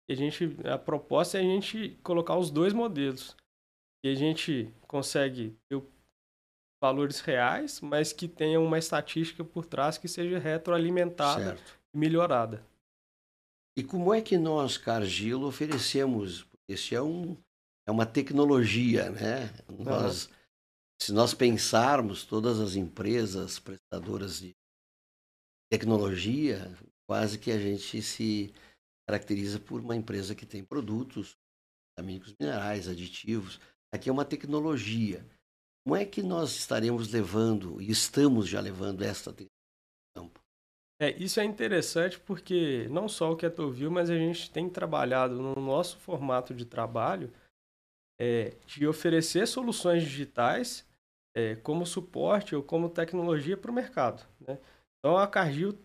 A, 0.10 0.14
gente, 0.14 0.56
a 0.66 0.78
proposta 0.78 1.38
é 1.38 1.42
a 1.42 1.44
gente 1.44 1.98
colocar 2.02 2.38
os 2.38 2.50
dois 2.50 2.74
modelos. 2.74 3.36
E 4.04 4.10
a 4.10 4.16
gente 4.16 4.74
consegue 4.88 5.58
ter 5.68 5.82
valores 6.82 7.20
reais, 7.20 7.82
mas 7.82 8.14
que 8.14 8.28
tenha 8.28 8.60
uma 8.60 8.78
estatística 8.78 9.44
por 9.44 9.66
trás 9.66 9.98
que 9.98 10.08
seja 10.08 10.38
retroalimentada 10.38 11.44
certo. 11.44 11.80
e 11.94 11.98
melhorada. 11.98 12.64
E 13.78 13.84
como 13.84 14.14
é 14.14 14.22
que 14.22 14.38
nós, 14.38 14.78
Cargilo, 14.78 15.48
oferecemos? 15.48 16.48
Esse 16.70 16.96
é, 16.96 17.02
um, 17.02 17.38
é 17.88 17.92
uma 17.92 18.06
tecnologia, 18.06 19.10
né? 19.10 19.54
Nós, 19.80 20.30
Se 21.02 21.12
nós 21.12 21.34
pensarmos 21.34 22.24
todas 22.24 22.60
as 22.60 22.76
empresas 22.76 23.60
prestadoras 23.60 24.40
de 24.40 24.56
tecnologia, 25.72 26.76
quase 27.08 27.38
que 27.38 27.52
a 27.52 27.60
gente 27.60 28.02
se 28.02 28.54
caracteriza 29.08 29.60
por 29.60 29.82
uma 29.82 29.96
empresa 29.96 30.36
que 30.36 30.46
tem 30.46 30.64
produtos, 30.64 31.38
amigos 31.98 32.36
minerais, 32.40 32.88
aditivos. 32.88 33.60
Aqui 33.94 34.10
é 34.10 34.12
uma 34.12 34.26
tecnologia. 34.26 35.26
Como 35.86 35.96
é 35.96 36.06
que 36.06 36.22
nós 36.22 36.56
estaremos 36.56 37.12
levando, 37.12 37.82
e 37.82 37.90
estamos 37.90 38.48
já 38.48 38.60
levando 38.60 39.04
esta 39.04 39.32
tecnologia 39.32 39.58
é, 41.00 41.12
isso 41.12 41.40
é 41.40 41.44
interessante 41.44 42.20
porque 42.20 42.88
não 42.90 43.08
só 43.08 43.32
o 43.32 43.38
Ketovil, 43.38 43.92
mas 43.92 44.10
a 44.10 44.16
gente 44.16 44.50
tem 44.50 44.68
trabalhado 44.68 45.36
no 45.36 45.54
nosso 45.56 45.98
formato 46.00 46.56
de 46.56 46.66
trabalho 46.66 47.32
é, 48.20 48.56
de 48.66 48.88
oferecer 48.88 49.48
soluções 49.48 50.04
digitais 50.04 50.88
é, 51.36 51.56
como 51.58 51.86
suporte 51.86 52.56
ou 52.56 52.64
como 52.64 52.90
tecnologia 52.90 53.56
para 53.56 53.70
o 53.70 53.74
mercado. 53.74 54.28
Né? 54.42 54.58
Então 54.98 55.18
a 55.18 55.28
Cargill 55.28 55.78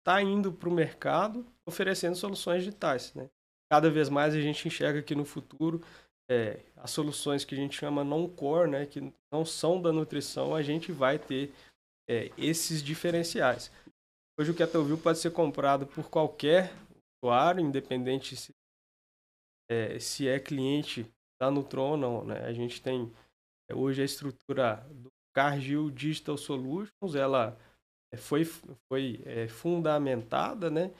está 0.00 0.20
indo 0.20 0.52
para 0.52 0.68
o 0.68 0.72
mercado 0.72 1.46
oferecendo 1.68 2.16
soluções 2.16 2.64
digitais. 2.64 3.14
Né? 3.14 3.28
Cada 3.70 3.90
vez 3.90 4.08
mais 4.08 4.34
a 4.34 4.40
gente 4.40 4.66
enxerga 4.66 5.02
que 5.02 5.14
no 5.14 5.24
futuro 5.24 5.82
é, 6.30 6.60
as 6.76 6.90
soluções 6.90 7.44
que 7.44 7.54
a 7.54 7.58
gente 7.58 7.76
chama 7.76 8.02
non-core, 8.02 8.70
né, 8.70 8.86
que 8.86 9.12
não 9.32 9.44
são 9.44 9.80
da 9.80 9.92
nutrição, 9.92 10.54
a 10.54 10.62
gente 10.62 10.90
vai 10.92 11.18
ter 11.18 11.52
é, 12.08 12.30
esses 12.36 12.82
diferenciais. 12.82 13.70
Hoje 14.38 14.50
o 14.50 14.54
Ketovil 14.54 14.98
pode 14.98 15.18
ser 15.18 15.30
comprado 15.32 15.86
por 15.86 16.08
qualquer 16.08 16.72
usuário, 17.22 17.60
independente 17.60 18.36
se 18.36 18.52
é, 19.70 19.98
se 19.98 20.26
é 20.26 20.40
cliente 20.40 21.06
da 21.40 21.50
Nutron 21.50 21.90
ou 21.90 21.96
não. 21.96 22.24
Né? 22.24 22.44
A 22.46 22.52
gente 22.52 22.80
tem 22.80 23.12
é, 23.70 23.74
hoje 23.74 24.00
a 24.00 24.04
estrutura 24.04 24.76
do 24.90 25.10
Cargill 25.34 25.90
Digital 25.90 26.38
Solutions, 26.38 27.14
ela 27.14 27.56
é, 28.12 28.16
foi, 28.16 28.44
foi 28.44 29.20
é, 29.24 29.48
fundamentada 29.48 30.70
né? 30.70 30.90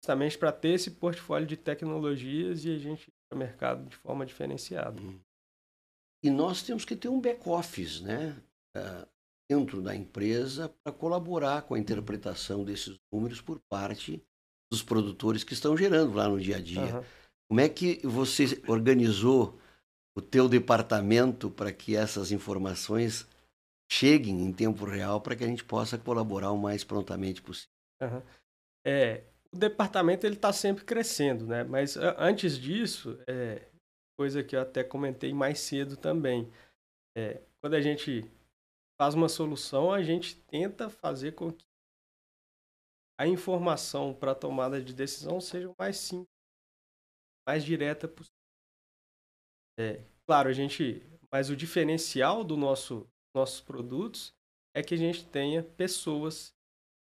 Justamente 0.00 0.38
para 0.38 0.52
ter 0.52 0.70
esse 0.70 0.92
portfólio 0.92 1.46
de 1.46 1.56
tecnologias 1.56 2.64
e 2.64 2.74
a 2.74 2.78
gente 2.78 3.08
ir 3.08 3.12
para 3.28 3.36
o 3.36 3.38
mercado 3.38 3.88
de 3.88 3.96
forma 3.96 4.24
diferenciada. 4.24 5.00
Hum. 5.00 5.20
E 6.22 6.30
nós 6.30 6.62
temos 6.62 6.84
que 6.84 6.96
ter 6.96 7.08
um 7.08 7.20
back-office, 7.20 8.00
né? 8.00 8.36
Uh, 8.76 9.06
dentro 9.50 9.80
da 9.80 9.94
empresa 9.94 10.68
para 10.68 10.92
colaborar 10.92 11.62
com 11.62 11.74
a 11.74 11.78
interpretação 11.78 12.64
desses 12.64 12.98
números 13.10 13.40
por 13.40 13.58
parte 13.60 14.22
dos 14.70 14.82
produtores 14.82 15.42
que 15.42 15.54
estão 15.54 15.76
gerando 15.76 16.14
lá 16.14 16.28
no 16.28 16.38
dia 16.38 16.56
a 16.56 16.60
dia. 16.60 16.96
Uhum. 16.96 17.04
Como 17.48 17.60
é 17.60 17.68
que 17.68 18.06
você 18.06 18.62
organizou 18.68 19.58
o 20.14 20.20
teu 20.20 20.48
departamento 20.48 21.50
para 21.50 21.72
que 21.72 21.96
essas 21.96 22.30
informações 22.30 23.26
cheguem 23.90 24.42
em 24.42 24.52
tempo 24.52 24.84
real 24.84 25.20
para 25.20 25.34
que 25.34 25.44
a 25.44 25.46
gente 25.46 25.64
possa 25.64 25.96
colaborar 25.96 26.52
o 26.52 26.58
mais 26.58 26.84
prontamente 26.84 27.40
possível? 27.40 27.72
Uhum. 28.02 28.22
É, 28.84 29.24
o 29.54 29.58
departamento 29.58 30.26
ele 30.26 30.36
está 30.36 30.52
sempre 30.52 30.84
crescendo, 30.84 31.46
né? 31.46 31.64
Mas 31.64 31.96
antes 31.96 32.58
disso, 32.58 33.18
é, 33.26 33.68
coisa 34.18 34.42
que 34.42 34.54
eu 34.54 34.60
até 34.60 34.84
comentei 34.84 35.32
mais 35.32 35.60
cedo 35.60 35.96
também, 35.96 36.52
é, 37.16 37.42
quando 37.60 37.74
a 37.74 37.80
gente 37.80 38.30
faz 39.00 39.14
uma 39.14 39.28
solução, 39.28 39.92
a 39.92 40.02
gente 40.02 40.36
tenta 40.42 40.90
fazer 40.90 41.32
com 41.32 41.52
que 41.52 41.66
a 43.18 43.26
informação 43.26 44.14
para 44.14 44.34
tomada 44.34 44.82
de 44.82 44.92
decisão 44.92 45.40
seja 45.40 45.68
o 45.68 45.74
mais 45.78 45.96
simples, 45.96 46.28
mais 47.46 47.64
direta 47.64 48.06
possível. 48.06 48.36
É, 49.78 50.04
claro, 50.26 50.48
a 50.48 50.52
gente, 50.52 51.02
mas 51.32 51.50
o 51.50 51.56
diferencial 51.56 52.44
do 52.44 52.56
nosso 52.56 53.08
nossos 53.34 53.60
produtos 53.60 54.34
é 54.74 54.82
que 54.82 54.94
a 54.94 54.96
gente 54.96 55.24
tenha 55.26 55.62
pessoas 55.62 56.54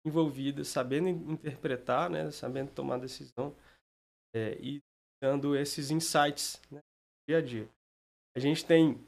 envolvidas, 0.07 0.67
sabendo 0.67 1.09
interpretar, 1.09 2.09
né, 2.09 2.31
sabendo 2.31 2.71
tomar 2.71 2.97
decisão 2.97 3.55
é, 4.35 4.57
e 4.59 4.81
dando 5.21 5.55
esses 5.55 5.91
insights 5.91 6.61
né, 6.71 6.79
dia 7.27 7.37
a 7.37 7.41
dia. 7.41 7.69
A 8.35 8.39
gente 8.39 8.65
tem 8.65 8.99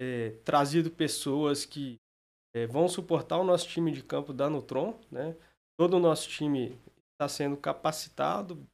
é, 0.00 0.30
trazido 0.44 0.90
pessoas 0.90 1.64
que 1.64 1.98
é, 2.54 2.66
vão 2.66 2.88
suportar 2.88 3.38
o 3.38 3.44
nosso 3.44 3.68
time 3.68 3.92
de 3.92 4.02
campo 4.02 4.32
da 4.32 4.48
Nutron. 4.48 4.98
Né? 5.10 5.36
Todo 5.78 5.96
o 5.96 6.00
nosso 6.00 6.28
time 6.28 6.78
está 7.12 7.28
sendo 7.28 7.56
capacitado 7.56 8.66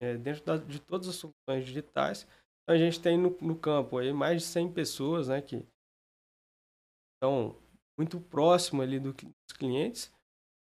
é, 0.00 0.16
dentro 0.16 0.44
da, 0.44 0.56
de 0.56 0.80
todas 0.80 1.08
as 1.08 1.16
soluções 1.16 1.64
digitais. 1.64 2.26
Então, 2.62 2.74
a 2.74 2.78
gente 2.78 3.00
tem 3.00 3.18
no, 3.18 3.36
no, 3.40 3.58
campo 3.58 3.98
aí 3.98 4.12
mais 4.12 4.42
de 4.42 4.48
100 4.48 4.72
pessoas 4.72 5.28
né, 5.28 5.42
que 5.42 5.66
estão 7.16 7.56
muito 7.98 8.20
próximo 8.20 8.80
ali 8.82 8.98
do, 8.98 9.12
dos 9.12 9.56
clientes, 9.56 10.12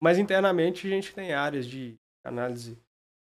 mas 0.02 0.18
internamente 0.18 0.88
a 0.88 0.90
gente 0.90 1.14
tem 1.14 1.34
áreas 1.34 1.66
de 1.66 1.96
análise 2.26 2.78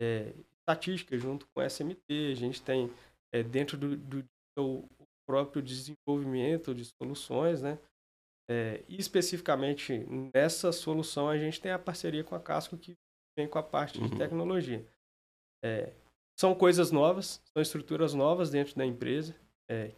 é, 0.01 0.33
estatística 0.59 1.17
junto 1.17 1.47
com 1.47 1.61
SMT, 1.61 2.31
a 2.31 2.35
gente 2.35 2.61
tem 2.61 2.91
é, 3.33 3.43
dentro 3.43 3.77
do, 3.77 3.97
do, 3.97 4.23
do 4.57 4.89
próprio 5.27 5.61
desenvolvimento 5.61 6.73
de 6.73 6.85
soluções, 6.85 7.61
né? 7.61 7.77
É, 8.49 8.83
especificamente 8.89 10.05
nessa 10.33 10.71
solução, 10.71 11.29
a 11.29 11.37
gente 11.37 11.61
tem 11.61 11.71
a 11.71 11.79
parceria 11.79 12.23
com 12.23 12.35
a 12.35 12.39
Casco, 12.39 12.77
que 12.77 12.93
vem 13.37 13.47
com 13.47 13.57
a 13.57 13.63
parte 13.63 13.99
de 13.99 14.11
uhum. 14.11 14.17
tecnologia. 14.17 14.85
É, 15.63 15.93
são 16.37 16.53
coisas 16.53 16.91
novas, 16.91 17.41
são 17.53 17.61
estruturas 17.61 18.13
novas 18.13 18.49
dentro 18.49 18.75
da 18.75 18.85
empresa. 18.85 19.35
É, 19.69 19.91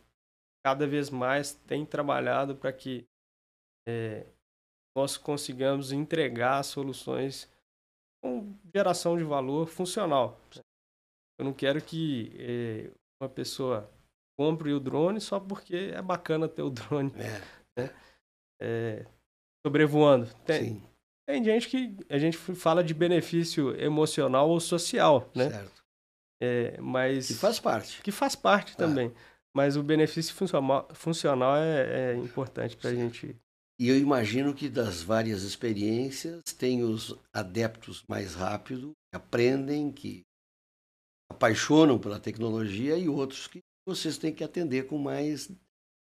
cada 0.64 0.86
vez 0.86 1.10
mais 1.10 1.54
tem 1.54 1.86
trabalhado 1.86 2.56
para 2.56 2.72
que 2.72 3.08
é, 3.88 4.26
nós 4.96 5.18
consigamos 5.18 5.92
entregar 5.92 6.64
soluções 6.64 7.50
com 8.24 8.56
geração 8.74 9.18
de 9.18 9.24
valor 9.24 9.68
funcional. 9.68 10.40
Eu 11.38 11.46
não 11.46 11.54
quero 11.54 11.82
que 11.82 12.32
é, 12.40 12.92
uma 13.22 13.30
pessoa 13.30 13.90
compre 14.38 14.74
o 14.74 14.80
drone 14.80 15.20
só 15.20 15.40
porque 15.40 15.92
é 15.94 16.02
bacana 16.02 16.48
ter 16.48 16.62
o 16.62 16.70
drone. 16.72 17.12
É. 17.16 17.82
Né? 17.82 17.96
é, 18.62 19.06
sobrevoando. 19.66 20.28
Tem, 20.46 20.82
tem 21.28 21.44
gente 21.44 21.68
que 21.68 21.98
a 22.10 22.18
gente 22.18 22.38
fala 22.38 22.84
de 22.84 22.94
benefício 22.94 23.80
emocional 23.80 24.50
ou 24.50 24.60
social, 24.60 25.30
né? 25.36 25.50
Certo. 25.50 25.86
É, 26.42 26.80
mas 26.80 27.28
que 27.28 27.34
faz 27.34 27.60
parte. 27.60 28.02
Que 28.02 28.12
faz 28.12 28.36
parte 28.36 28.74
é. 28.74 28.76
também. 28.76 29.14
Mas 29.56 29.78
o 29.78 29.84
benefício 29.84 30.34
funcional, 30.36 30.88
funcional 30.94 31.56
é, 31.56 32.12
é 32.12 32.16
importante 32.16 32.76
para 32.76 32.90
a 32.90 32.96
gente. 32.96 33.36
E 33.80 33.90
eu 33.90 33.98
imagino 33.98 34.54
que 34.54 34.70
das 34.70 35.02
várias 35.02 35.44
experiências 35.44 36.42
tem 36.58 36.84
os 36.84 37.14
adeptos 37.34 38.04
mais 38.08 38.34
rápido, 38.34 38.92
que 39.12 39.18
aprendem, 39.18 39.92
que 39.92 40.22
apaixonam 41.30 42.00
pela 42.00 42.20
tecnologia 42.20 42.98
e 42.98 43.10
outros 43.10 43.48
que 43.48 43.60
vocês 43.86 44.18
têm 44.18 44.34
que 44.34 44.44
atender 44.44 44.88
com 44.88 44.98
mais 44.98 45.52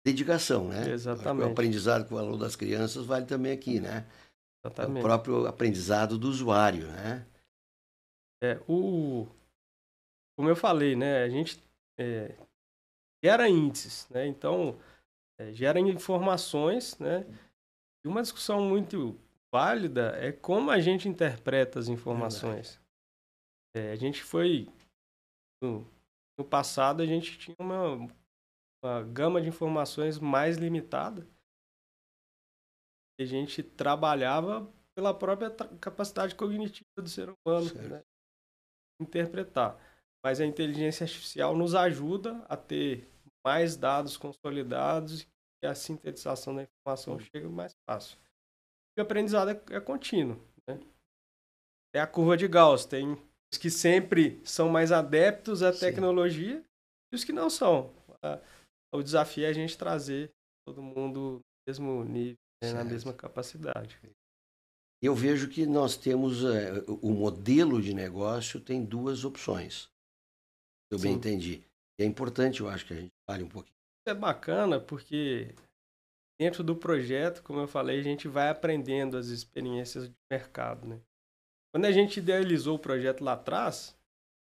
dedicação, 0.07 0.68
né? 0.68 0.88
Exatamente. 0.90 1.48
O 1.48 1.52
aprendizado 1.52 2.09
com 2.09 2.14
o 2.14 2.18
valor 2.18 2.38
das 2.38 2.55
crianças 2.55 3.05
vale 3.05 3.26
também 3.26 3.52
aqui, 3.52 3.81
né? 3.81 4.09
Exatamente. 4.64 5.00
O 5.00 5.02
próprio 5.02 5.46
aprendizado 5.46 6.16
do 6.16 6.29
usuário, 6.29 6.87
né? 6.87 7.26
É, 8.42 8.61
o, 8.68 9.26
como 10.37 10.48
eu 10.48 10.55
falei, 10.55 10.94
né, 10.94 11.22
a 11.22 11.29
gente 11.29 11.61
é, 11.98 12.37
gera 13.24 13.48
índices, 13.48 14.09
né, 14.11 14.26
então 14.26 14.79
é, 15.40 15.52
gera 15.52 15.81
informações, 15.81 16.98
né, 16.98 17.24
e 18.07 18.09
uma 18.09 18.23
discussão 18.23 18.61
muito 18.61 19.19
válida 19.53 20.16
é 20.16 20.31
como 20.31 20.71
a 20.71 20.79
gente 20.79 21.09
interpreta 21.09 21.81
as 21.81 21.88
informações. 21.88 22.81
É, 23.75 23.90
a 23.90 23.97
gente 23.97 24.23
foi 24.23 24.69
no, 25.61 25.85
no, 26.38 26.45
passado 26.45 27.03
a 27.03 27.07
gente 27.07 27.37
tinha 27.37 27.57
uma, 27.59 28.09
uma 28.81 29.03
gama 29.03 29.42
de 29.42 29.49
informações 29.49 30.21
mais 30.21 30.57
limitada. 30.57 31.27
E 33.19 33.25
a 33.25 33.27
gente 33.27 33.61
trabalhava 33.61 34.73
pela 34.95 35.12
própria 35.12 35.51
capacidade 35.81 36.37
cognitiva 36.37 36.87
do 36.99 37.09
ser 37.09 37.29
humano, 37.29 37.75
né? 37.88 38.05
interpretar. 39.03 39.77
Mas 40.25 40.40
a 40.40 40.47
inteligência 40.47 41.03
artificial 41.03 41.57
nos 41.57 41.75
ajuda 41.75 42.45
a 42.49 42.57
ter 42.57 43.11
mais 43.45 43.77
dados 43.77 44.16
consolidados 44.16 45.27
e 45.62 45.66
a 45.66 45.75
sintetização 45.75 46.55
da 46.55 46.62
informação 46.62 47.19
chega 47.19 47.49
mais 47.49 47.75
fácil. 47.88 48.19
E 48.97 49.01
o 49.01 49.03
aprendizado 49.03 49.51
é, 49.51 49.62
é 49.71 49.81
contínuo. 49.81 50.40
Né? 50.66 50.81
É 51.95 52.01
a 52.01 52.07
curva 52.07 52.37
de 52.37 52.47
Gauss. 52.49 52.85
Tem 52.85 53.12
os 53.53 53.59
que 53.59 53.71
sempre 53.71 54.40
são 54.45 54.69
mais 54.69 54.92
adeptos 54.92 55.62
à 55.62 55.73
tecnologia 55.73 56.59
Sim. 56.59 56.64
e 57.12 57.16
os 57.16 57.25
que 57.25 57.33
não 57.33 57.49
são. 57.49 57.95
O 58.95 59.03
desafio 59.03 59.45
é 59.45 59.49
a 59.49 59.53
gente 59.53 59.77
trazer 59.77 60.33
todo 60.66 60.83
mundo 60.83 61.40
no 61.40 61.42
mesmo 61.69 62.05
nível, 62.05 62.37
né? 62.62 62.73
na 62.73 62.85
mesma 62.85 63.12
capacidade. 63.12 63.99
Eu 65.03 65.14
vejo 65.14 65.49
que 65.49 65.66
nós 65.66 65.97
temos 65.97 66.42
é, 66.45 66.83
o 66.88 67.12
modelo 67.12 67.81
de 67.83 67.92
negócio 67.92 68.61
tem 68.61 68.85
duas 68.85 69.25
opções. 69.25 69.88
Eu 70.90 70.99
Sim. 70.99 71.05
bem 71.05 71.14
entendi. 71.14 71.64
E 71.99 72.03
é 72.03 72.07
importante, 72.07 72.61
eu 72.61 72.69
acho 72.69 72.87
que 72.87 72.92
a 72.92 72.97
gente 72.97 73.12
fale 73.29 73.42
um 73.42 73.49
pouquinho. 73.49 73.76
É 74.09 74.14
bacana 74.14 74.79
porque 74.81 75.53
dentro 76.40 76.62
do 76.62 76.77
projeto, 76.77 77.42
como 77.42 77.61
eu 77.61 77.66
falei, 77.66 77.99
a 77.99 78.03
gente 78.03 78.29
vai 78.29 78.49
aprendendo 78.49 79.16
as 79.16 79.27
experiências 79.27 80.09
de 80.09 80.14
mercado, 80.31 80.87
né? 80.87 81.01
Quando 81.75 81.87
a 81.87 81.92
gente 81.92 82.21
idealizou 82.21 82.77
o 82.77 82.79
projeto 82.79 83.25
lá 83.25 83.33
atrás, 83.33 83.99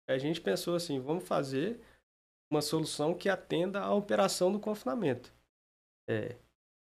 a 0.09 0.17
gente 0.17 0.41
pensou 0.41 0.75
assim, 0.75 1.01
vamos 1.01 1.27
fazer 1.27 1.81
uma 2.51 2.63
solução 2.63 3.13
que 3.15 3.29
atenda 3.29 3.81
à 3.81 3.93
operação 3.93 4.51
do 4.51 4.61
confinamento. 4.61 5.35
É, 6.09 6.37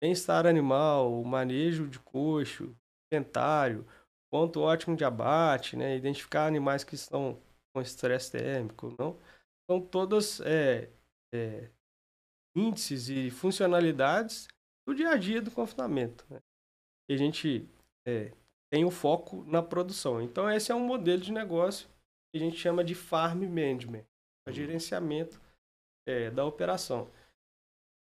bem-estar 0.03 0.47
animal, 0.47 1.23
manejo 1.23 1.87
de 1.87 2.01
coxo, 2.01 2.75
inventário, 3.13 3.87
ponto 4.33 4.61
ótimo 4.61 4.97
de 4.97 5.05
abate, 5.05 5.77
né? 5.77 5.97
identificar 5.97 6.47
animais 6.47 6.83
que 6.83 6.95
estão 6.95 7.41
com 7.73 7.81
estresse 7.81 8.33
térmico, 8.33 8.95
não? 8.99 9.17
São 9.71 9.81
todas 9.81 10.41
é, 10.41 10.91
é, 11.33 11.71
índices 12.57 13.09
e 13.09 13.31
funcionalidades 13.31 14.49
do 14.87 14.95
dia 14.95 15.11
a 15.11 15.17
dia 15.17 15.41
do 15.41 15.51
confinamento. 15.51 16.25
Né? 16.29 16.41
E 17.09 17.15
a 17.15 17.17
gente 17.17 17.69
é, 18.07 18.33
tem 18.73 18.85
o 18.85 18.91
foco 18.91 19.45
na 19.45 19.62
produção. 19.62 20.21
Então, 20.21 20.51
esse 20.51 20.73
é 20.73 20.75
um 20.75 20.87
modelo 20.87 21.21
de 21.21 21.33
negócio 21.33 21.88
que 22.33 22.41
a 22.41 22.45
gente 22.45 22.57
chama 22.57 22.83
de 22.83 22.95
farm 22.95 23.43
management, 23.43 24.05
o 24.47 24.51
uhum. 24.51 24.55
gerenciamento 24.55 25.41
é, 26.09 26.31
da 26.31 26.45
operação. 26.45 27.11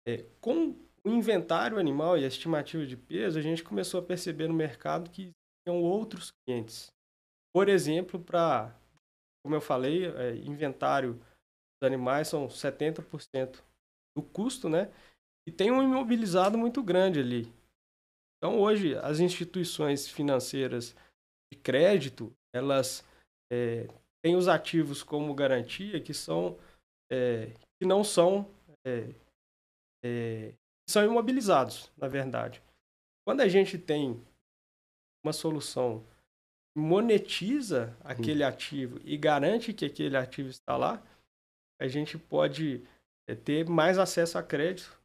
É, 0.07 0.25
com 0.41 0.77
o 1.05 1.09
inventário 1.09 1.79
animal 1.79 2.19
e 2.19 2.25
a 2.25 2.29
estimativa 2.29 2.85
de 2.85 2.97
peso, 2.97 3.39
a 3.39 3.43
gente 3.43 3.63
começou 3.63 4.01
a 4.01 4.03
perceber 4.03 4.49
no 4.49 4.55
mercado 4.55 5.11
que 5.11 5.31
existiam 5.31 5.83
outros 5.83 6.33
clientes. 6.45 6.93
Por 7.55 7.69
exemplo, 7.69 8.19
para, 8.21 8.75
como 9.45 9.55
eu 9.55 9.61
falei, 9.61 10.07
é, 10.07 10.35
inventário 10.37 11.15
dos 11.15 11.87
animais 11.87 12.29
são 12.29 12.49
70% 12.49 13.63
do 14.17 14.23
custo, 14.23 14.69
né? 14.69 14.91
E 15.47 15.53
tem 15.53 15.71
um 15.71 15.83
imobilizado 15.83 16.57
muito 16.57 16.83
grande 16.83 17.21
ali. 17.21 17.53
Então, 18.39 18.59
hoje, 18.59 18.97
as 18.97 19.21
instituições 19.21 20.09
financeiras 20.09 20.97
de 21.53 21.59
crédito, 21.59 22.33
elas 22.55 23.05
é, 23.53 23.89
têm 24.25 24.35
os 24.35 24.49
ativos 24.49 25.03
como 25.03 25.35
garantia 25.35 26.01
que 26.01 26.13
são 26.13 26.59
é, 27.13 27.53
que 27.79 27.87
não 27.87 28.03
são 28.03 28.51
é, 28.85 29.15
é, 30.05 30.55
são 30.89 31.05
imobilizados, 31.05 31.91
na 31.97 32.09
verdade. 32.09 32.63
Quando 33.27 33.41
a 33.41 33.49
gente 33.49 33.79
tem 33.79 34.21
uma 35.25 35.33
solução 35.33 36.05
que 36.73 36.81
monetiza 36.81 37.97
aquele 38.05 38.45
hum. 38.45 38.49
ativo 38.49 39.01
e 39.05 39.17
garante 39.17 39.73
que 39.73 39.85
aquele 39.85 40.17
ativo 40.17 40.49
está 40.49 40.77
lá, 40.77 41.03
a 41.81 41.89
gente 41.89 42.17
pode 42.17 42.87
é, 43.29 43.35
ter 43.35 43.69
mais 43.69 43.99
acesso 43.99 44.39
a 44.39 44.43
crédito 44.43 44.99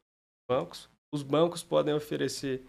bancos. 0.48 0.88
Os 1.12 1.22
bancos 1.22 1.62
podem 1.62 1.94
oferecer 1.94 2.64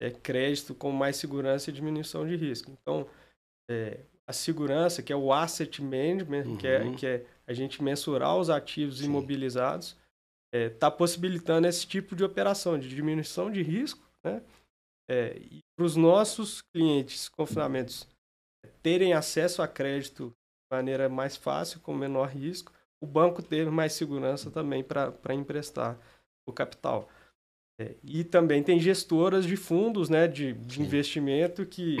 é, 0.00 0.10
crédito 0.10 0.74
com 0.74 0.90
mais 0.90 1.16
segurança 1.16 1.70
e 1.70 1.72
diminuição 1.72 2.26
de 2.26 2.36
risco. 2.36 2.70
Então, 2.70 3.06
é, 3.70 4.00
a 4.26 4.32
segurança, 4.32 5.02
que 5.02 5.12
é 5.12 5.16
o 5.16 5.32
asset 5.32 5.82
management, 5.82 6.44
uhum. 6.46 6.56
que, 6.56 6.66
é, 6.66 6.94
que 6.94 7.06
é 7.06 7.26
a 7.46 7.52
gente 7.52 7.82
mensurar 7.82 8.36
os 8.36 8.50
ativos 8.50 8.98
Sim. 8.98 9.06
imobilizados, 9.06 9.96
está 10.52 10.58
é, 10.58 10.68
tá 10.68 10.90
possibilitando 10.90 11.66
esse 11.66 11.86
tipo 11.86 12.14
de 12.14 12.24
operação 12.24 12.78
de 12.78 12.88
diminuição 12.88 13.50
de 13.50 13.62
risco, 13.62 14.06
né? 14.24 14.42
É, 15.10 15.36
e 15.36 15.60
para 15.76 15.84
os 15.84 15.96
nossos 15.96 16.62
clientes 16.62 17.28
confinamentos 17.28 18.06
terem 18.82 19.12
acesso 19.12 19.60
a 19.60 19.68
crédito 19.68 20.28
de 20.28 20.76
maneira 20.76 21.08
mais 21.08 21.36
fácil, 21.36 21.80
com 21.80 21.92
menor 21.92 22.28
risco, 22.28 22.72
o 23.02 23.06
banco 23.06 23.42
ter 23.42 23.68
mais 23.68 23.94
segurança 23.94 24.48
também 24.48 24.84
para 24.84 25.34
emprestar 25.34 25.98
o 26.46 26.52
capital. 26.52 27.08
É, 27.80 27.96
e 28.04 28.22
também 28.22 28.62
tem 28.62 28.78
gestoras 28.78 29.44
de 29.44 29.56
fundos 29.56 30.08
né, 30.08 30.28
de, 30.28 30.52
de 30.52 30.80
investimento 30.80 31.66
que 31.66 31.96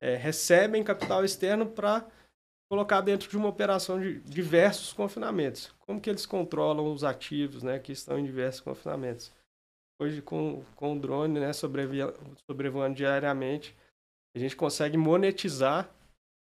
é, 0.00 0.16
recebem 0.16 0.82
capital 0.82 1.24
externo 1.24 1.66
para 1.66 2.04
colocar 2.68 3.00
dentro 3.00 3.30
de 3.30 3.36
uma 3.36 3.48
operação 3.48 4.00
de 4.00 4.18
diversos 4.20 4.92
confinamentos. 4.92 5.72
Como 5.78 6.00
que 6.00 6.10
eles 6.10 6.26
controlam 6.26 6.92
os 6.92 7.04
ativos 7.04 7.62
né, 7.62 7.78
que 7.78 7.92
estão 7.92 8.18
em 8.18 8.24
diversos 8.24 8.60
confinamentos? 8.60 9.32
Hoje, 10.00 10.20
com, 10.20 10.64
com 10.74 10.96
o 10.96 10.98
drone 10.98 11.38
né, 11.38 11.52
sobrevoando 11.52 12.96
diariamente, 12.96 13.76
a 14.34 14.38
gente 14.38 14.56
consegue 14.56 14.96
monetizar 14.96 15.94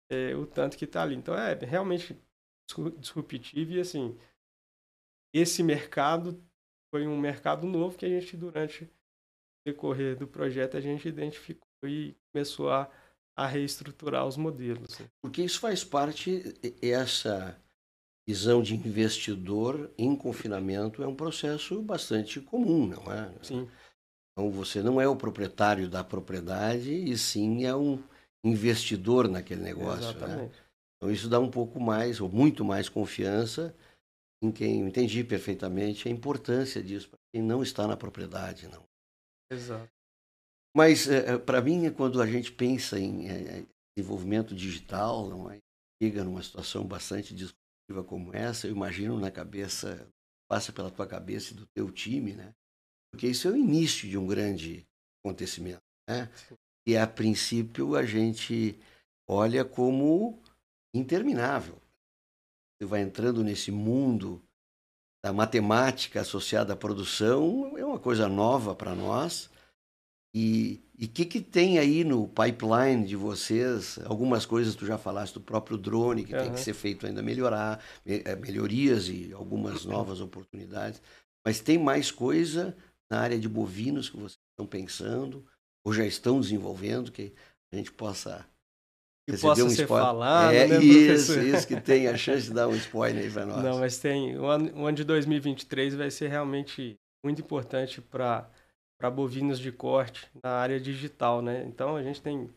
é, 0.10 0.34
o 0.36 0.46
tanto 0.46 0.78
que 0.78 0.86
está 0.86 1.02
ali. 1.02 1.16
Então, 1.16 1.36
é 1.36 1.54
realmente 1.56 2.16
disruptivo 2.98 3.72
e, 3.74 3.80
assim, 3.80 4.18
esse 5.34 5.62
mercado 5.64 6.44
foi 6.94 7.08
um 7.08 7.20
mercado 7.20 7.68
novo 7.68 7.98
que 7.98 8.06
a 8.06 8.10
gente, 8.10 8.36
durante 8.36 8.86
o 8.86 8.90
decorrer 9.66 10.18
do 10.18 10.28
projeto, 10.28 10.78
a 10.78 10.82
gente 10.82 11.08
identificou 11.08 11.68
e 11.84 12.16
começou 12.32 12.72
a 12.72 12.92
a 13.40 13.48
reestruturar 13.48 14.28
os 14.28 14.36
modelos. 14.36 15.00
Né? 15.00 15.10
Porque 15.22 15.42
isso 15.42 15.62
faz 15.62 15.82
parte, 15.82 16.44
essa 16.82 17.58
visão 18.28 18.62
de 18.62 18.76
investidor 18.76 19.90
em 19.98 20.14
confinamento 20.14 21.02
é 21.02 21.08
um 21.08 21.16
processo 21.16 21.82
bastante 21.82 22.42
comum, 22.42 22.86
não 22.86 23.12
é? 23.12 23.32
Sim. 23.42 23.70
Então 24.34 24.52
você 24.52 24.84
não 24.84 25.00
é 25.00 25.08
o 25.08 25.16
proprietário 25.16 25.90
da 25.90 26.04
propriedade 26.04 26.92
e 26.94 27.18
sim 27.18 27.66
é 27.66 27.74
um 27.74 28.04
investidor 28.44 29.30
naquele 29.30 29.62
negócio, 29.62 30.02
né? 30.02 30.10
Exatamente. 30.10 30.58
né? 30.58 30.69
Então 31.00 31.12
isso 31.12 31.30
dá 31.30 31.40
um 31.40 31.50
pouco 31.50 31.80
mais 31.80 32.20
ou 32.20 32.30
muito 32.30 32.64
mais 32.66 32.90
confiança 32.90 33.76
em 34.42 34.52
quem 34.52 34.82
entendi 34.82 35.24
perfeitamente 35.24 36.08
a 36.08 36.12
importância 36.12 36.82
disso 36.84 37.10
para 37.10 37.20
quem 37.34 37.42
não 37.42 37.64
está 37.64 37.88
na 37.88 37.98
propriedade, 37.98 38.68
não. 38.68 38.84
Exato. 39.52 39.90
Mas, 40.76 41.08
é, 41.08 41.38
para 41.38 41.62
mim, 41.62 41.92
quando 41.92 42.22
a 42.22 42.28
gente 42.28 42.52
pensa 42.52 43.00
em 43.00 43.28
é, 43.28 43.66
desenvolvimento 43.98 44.56
digital, 44.56 45.28
não 45.30 45.50
é? 45.50 45.58
chega 46.02 46.24
numa 46.24 46.42
situação 46.42 46.86
bastante 46.86 47.34
disruptiva 47.34 48.04
como 48.08 48.34
essa, 48.34 48.68
eu 48.68 48.72
imagino 48.72 49.20
na 49.20 49.30
cabeça, 49.30 50.08
passa 50.50 50.72
pela 50.72 50.90
tua 50.90 51.06
cabeça 51.06 51.52
e 51.52 51.56
do 51.56 51.66
teu 51.76 51.92
time, 51.92 52.34
né? 52.34 52.54
Porque 53.12 53.28
isso 53.28 53.48
é 53.48 53.52
o 53.52 53.58
início 53.58 54.08
de 54.08 54.18
um 54.18 54.26
grande 54.26 54.88
acontecimento, 55.22 55.82
né? 56.10 56.30
E 56.88 56.96
a 56.96 57.06
princípio 57.06 57.96
a 57.96 58.06
gente 58.06 58.80
olha 59.28 59.66
como 59.66 60.42
interminável. 60.94 61.82
Você 62.78 62.88
vai 62.88 63.02
entrando 63.02 63.44
nesse 63.44 63.72
mundo 63.72 64.42
da 65.24 65.34
matemática 65.34 66.22
associada 66.22 66.74
à 66.74 66.78
produção, 66.78 67.78
é 67.78 67.86
uma 67.86 68.00
coisa 68.00 68.30
nova 68.30 68.74
para 68.74 68.96
nós 68.96 69.50
e 70.34 70.82
o 71.02 71.08
que, 71.08 71.26
que 71.26 71.42
tem 71.42 71.80
aí 71.80 72.04
no 72.04 72.28
pipeline 72.28 73.06
de 73.06 73.16
vocês? 73.16 73.98
Algumas 74.06 74.46
coisas 74.46 74.76
tu 74.76 74.86
já 74.86 74.98
falaste 74.98 75.34
do 75.34 75.42
próprio 75.42 75.78
drone, 75.78 76.26
que 76.26 76.36
uhum. 76.36 76.44
tem 76.44 76.54
que 76.54 76.60
ser 76.60 76.74
feito 76.74 77.06
ainda 77.06 77.22
melhorar, 77.22 77.84
eh, 78.06 78.36
melhorias 78.36 79.08
e 79.08 79.34
algumas 79.34 79.86
novas 79.86 80.22
oportunidades. 80.22 81.02
Mas 81.46 81.60
tem 81.60 81.78
mais 81.78 82.12
coisa 82.12 82.76
na 83.10 83.20
área 83.20 83.40
de 83.40 83.50
bovinos 83.50 84.10
que 84.10 84.18
vocês 84.18 84.40
estão 84.52 84.68
pensando 84.68 85.46
ou 85.86 85.94
já 85.94 86.06
estão 86.06 86.40
desenvolvendo 86.40 87.12
que 87.12 87.34
a 87.74 87.78
gente 87.78 87.92
possa 87.92 88.46
que 89.36 89.42
possa 89.42 89.64
um 89.64 89.70
ser 89.70 89.84
spoiler. 89.84 90.06
falado, 90.08 90.54
é, 90.54 90.68
né, 90.68 90.78
isso, 90.80 91.34
professor? 91.34 91.44
isso 91.44 91.68
que 91.68 91.82
tem 91.82 92.08
a 92.08 92.18
chance 92.18 92.48
de 92.48 92.54
dar 92.54 92.68
um 92.68 92.76
spoiler 92.76 93.24
aí 93.24 93.32
para 93.32 93.46
nós. 93.46 93.64
Não, 93.64 93.80
mas 93.80 93.98
tem. 93.98 94.38
O 94.38 94.46
ano, 94.46 94.72
o 94.82 94.86
ano 94.86 94.98
de 94.98 95.04
2023 95.04 95.96
vai 95.96 96.10
ser 96.12 96.28
realmente 96.28 96.96
muito 97.24 97.42
importante 97.42 98.02
para 98.02 98.50
para 99.00 99.10
bovinos 99.10 99.60
de 99.60 99.72
corte 99.72 100.30
na 100.44 100.52
área 100.52 100.78
digital, 100.78 101.42
né? 101.42 101.64
Então 101.66 101.96
a 101.96 102.04
gente 102.04 102.22
tem 102.22 102.50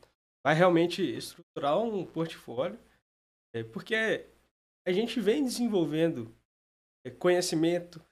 vai 0.45 0.55
realmente 0.55 1.01
estruturar 1.03 1.79
um 1.79 2.05
portfólio, 2.05 2.79
é, 3.55 3.63
porque 3.63 4.27
a 4.87 4.93
gente 4.93 5.21
vem 5.21 5.45
desenvolvendo 5.45 6.35
é, 7.07 7.11
conhecimento, 7.11 8.05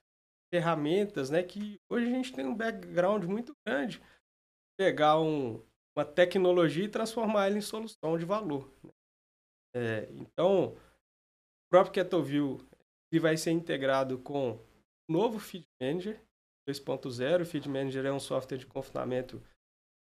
ferramentas, 0.54 1.28
né? 1.28 1.42
Que 1.42 1.80
hoje 1.90 2.06
a 2.06 2.10
gente 2.10 2.32
tem 2.32 2.46
um 2.46 2.54
background 2.54 3.24
muito 3.24 3.52
grande, 3.66 4.00
pegar 4.78 5.20
um, 5.20 5.60
uma 6.00 6.04
tecnologia 6.04 6.84
e 6.84 6.88
transformar 6.88 7.46
ela 7.46 7.58
em 7.58 7.60
solução 7.60 8.16
de 8.18 8.24
valor. 8.24 8.72
Né? 8.82 8.90
É, 9.76 10.08
então, 10.12 10.68
o 10.72 10.78
próprio 11.70 11.92
Ketoview 11.92 12.58
ele 13.12 13.20
vai 13.20 13.36
ser 13.36 13.50
integrado 13.50 14.18
com 14.18 14.52
o 14.52 15.12
novo 15.12 15.38
Feed 15.38 15.66
Manager 15.80 16.20
2.0. 16.68 17.42
O 17.42 17.44
Feed 17.44 17.68
Manager 17.68 18.06
é 18.06 18.12
um 18.12 18.20
software 18.20 18.56
de 18.56 18.66
confinamento 18.66 19.42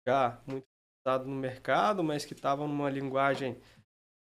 já 0.06 0.40
muito 0.46 0.64
usado 1.04 1.26
no 1.26 1.34
mercado, 1.34 2.04
mas 2.04 2.24
que 2.24 2.32
estava 2.32 2.66
numa 2.66 2.88
linguagem 2.88 3.60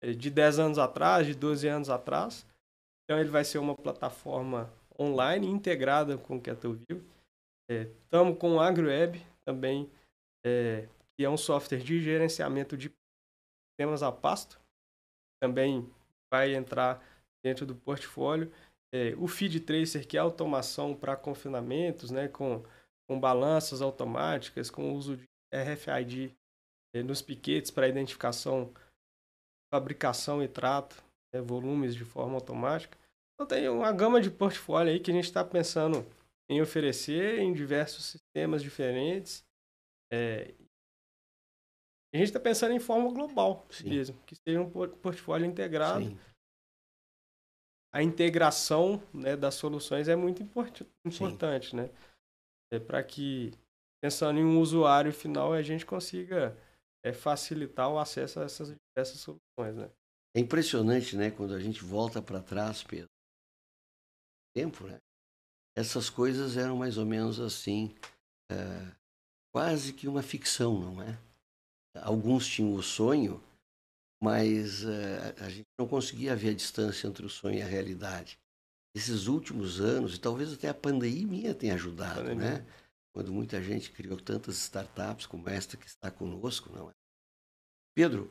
eh, 0.02 0.12
de 0.12 0.30
10 0.30 0.58
anos 0.58 0.78
atrás, 0.78 1.26
de 1.26 1.34
12 1.34 1.68
anos 1.68 1.88
atrás. 1.88 2.46
Então, 3.04 3.18
ele 3.18 3.30
vai 3.30 3.44
ser 3.44 3.58
uma 3.58 3.74
plataforma 3.74 4.72
online 4.98 5.46
integrada 5.46 6.18
com 6.18 6.36
o 6.36 6.40
Ketoview. 6.40 7.02
Estamos 7.68 8.34
é, 8.34 8.38
com 8.38 8.56
o 8.56 8.60
AgroWeb 8.60 9.24
também, 9.44 9.90
é, 10.44 10.88
que 11.22 11.26
é 11.26 11.30
um 11.30 11.36
software 11.36 11.78
de 11.78 12.02
gerenciamento 12.02 12.76
de 12.76 12.92
sistemas 13.70 14.02
a 14.02 14.10
pasto. 14.10 14.60
Também 15.40 15.88
vai 16.28 16.52
entrar 16.52 17.00
dentro 17.44 17.64
do 17.64 17.76
portfólio. 17.76 18.52
É, 18.92 19.14
o 19.16 19.28
Feed 19.28 19.60
Tracer, 19.60 20.04
que 20.04 20.16
é 20.16 20.20
automação 20.20 20.96
para 20.96 21.16
confinamentos, 21.16 22.10
né, 22.10 22.26
com, 22.26 22.64
com 23.08 23.20
balanças 23.20 23.80
automáticas, 23.80 24.68
com 24.68 24.92
uso 24.92 25.16
de 25.16 25.24
RFID 25.54 26.36
é, 26.92 27.04
nos 27.04 27.22
piquetes 27.22 27.70
para 27.70 27.86
identificação, 27.86 28.74
fabricação 29.72 30.42
e 30.42 30.48
trato, 30.48 31.04
né, 31.32 31.40
volumes 31.40 31.94
de 31.94 32.04
forma 32.04 32.34
automática. 32.34 32.98
Então 33.34 33.46
tem 33.46 33.68
uma 33.68 33.92
gama 33.92 34.20
de 34.20 34.28
portfólio 34.28 34.92
aí 34.92 34.98
que 34.98 35.12
a 35.12 35.14
gente 35.14 35.26
está 35.26 35.44
pensando 35.44 36.04
em 36.50 36.60
oferecer 36.60 37.38
em 37.38 37.52
diversos 37.52 38.06
sistemas 38.06 38.60
diferentes. 38.60 39.44
É, 40.12 40.52
a 42.14 42.18
gente 42.18 42.28
está 42.28 42.40
pensando 42.40 42.72
em 42.72 42.80
forma 42.80 43.10
global 43.10 43.66
Sim. 43.70 43.88
mesmo, 43.88 44.18
que 44.26 44.36
seja 44.36 44.60
um 44.60 44.70
portfólio 44.70 45.46
integrado. 45.46 46.04
Sim 46.04 46.18
a 47.92 48.02
integração 48.02 49.02
né, 49.12 49.36
das 49.36 49.54
soluções 49.54 50.08
é 50.08 50.16
muito 50.16 50.42
import 50.42 50.80
importante, 51.04 51.70
Sim. 51.70 51.76
né? 51.76 51.90
É 52.72 52.78
para 52.78 53.04
que, 53.04 53.52
pensando 54.02 54.38
em 54.38 54.44
um 54.44 54.58
usuário 54.58 55.12
final, 55.12 55.52
a 55.52 55.60
gente 55.60 55.84
consiga 55.84 56.56
é, 57.04 57.12
facilitar 57.12 57.90
o 57.90 57.98
acesso 57.98 58.40
a 58.40 58.44
essas 58.44 58.74
diversas 58.74 59.20
soluções, 59.20 59.76
né? 59.76 59.90
É 60.34 60.40
impressionante, 60.40 61.14
né? 61.16 61.30
Quando 61.30 61.52
a 61.52 61.60
gente 61.60 61.84
volta 61.84 62.22
para 62.22 62.42
trás, 62.42 62.82
Pedro, 62.82 63.10
tempo, 64.56 64.86
né? 64.86 64.98
Essas 65.76 66.08
coisas 66.08 66.56
eram 66.56 66.76
mais 66.76 66.96
ou 66.96 67.04
menos 67.04 67.38
assim, 67.38 67.94
é, 68.50 68.56
quase 69.54 69.92
que 69.92 70.08
uma 70.08 70.22
ficção, 70.22 70.80
não 70.80 71.02
é? 71.02 71.18
Alguns 71.94 72.46
tinham 72.46 72.74
o 72.74 72.82
sonho 72.82 73.42
mas 74.22 74.84
uh, 74.84 75.34
a 75.40 75.48
gente 75.50 75.66
não 75.76 75.88
conseguia 75.88 76.36
ver 76.36 76.50
a 76.50 76.54
distância 76.54 77.08
entre 77.08 77.26
o 77.26 77.28
sonho 77.28 77.58
e 77.58 77.62
a 77.62 77.66
realidade. 77.66 78.38
Esses 78.94 79.26
últimos 79.26 79.80
anos, 79.80 80.14
e 80.14 80.20
talvez 80.20 80.52
até 80.52 80.68
a 80.68 80.74
pandemia 80.74 81.52
tenha 81.52 81.74
ajudado, 81.74 82.20
pandemia. 82.20 82.58
né? 82.58 82.66
Quando 83.12 83.32
muita 83.32 83.60
gente 83.60 83.90
criou 83.90 84.16
tantas 84.16 84.58
startups 84.58 85.26
como 85.26 85.48
esta 85.48 85.76
que 85.76 85.88
está 85.88 86.08
conosco, 86.08 86.70
não 86.72 86.88
é? 86.88 86.92
Pedro, 87.96 88.30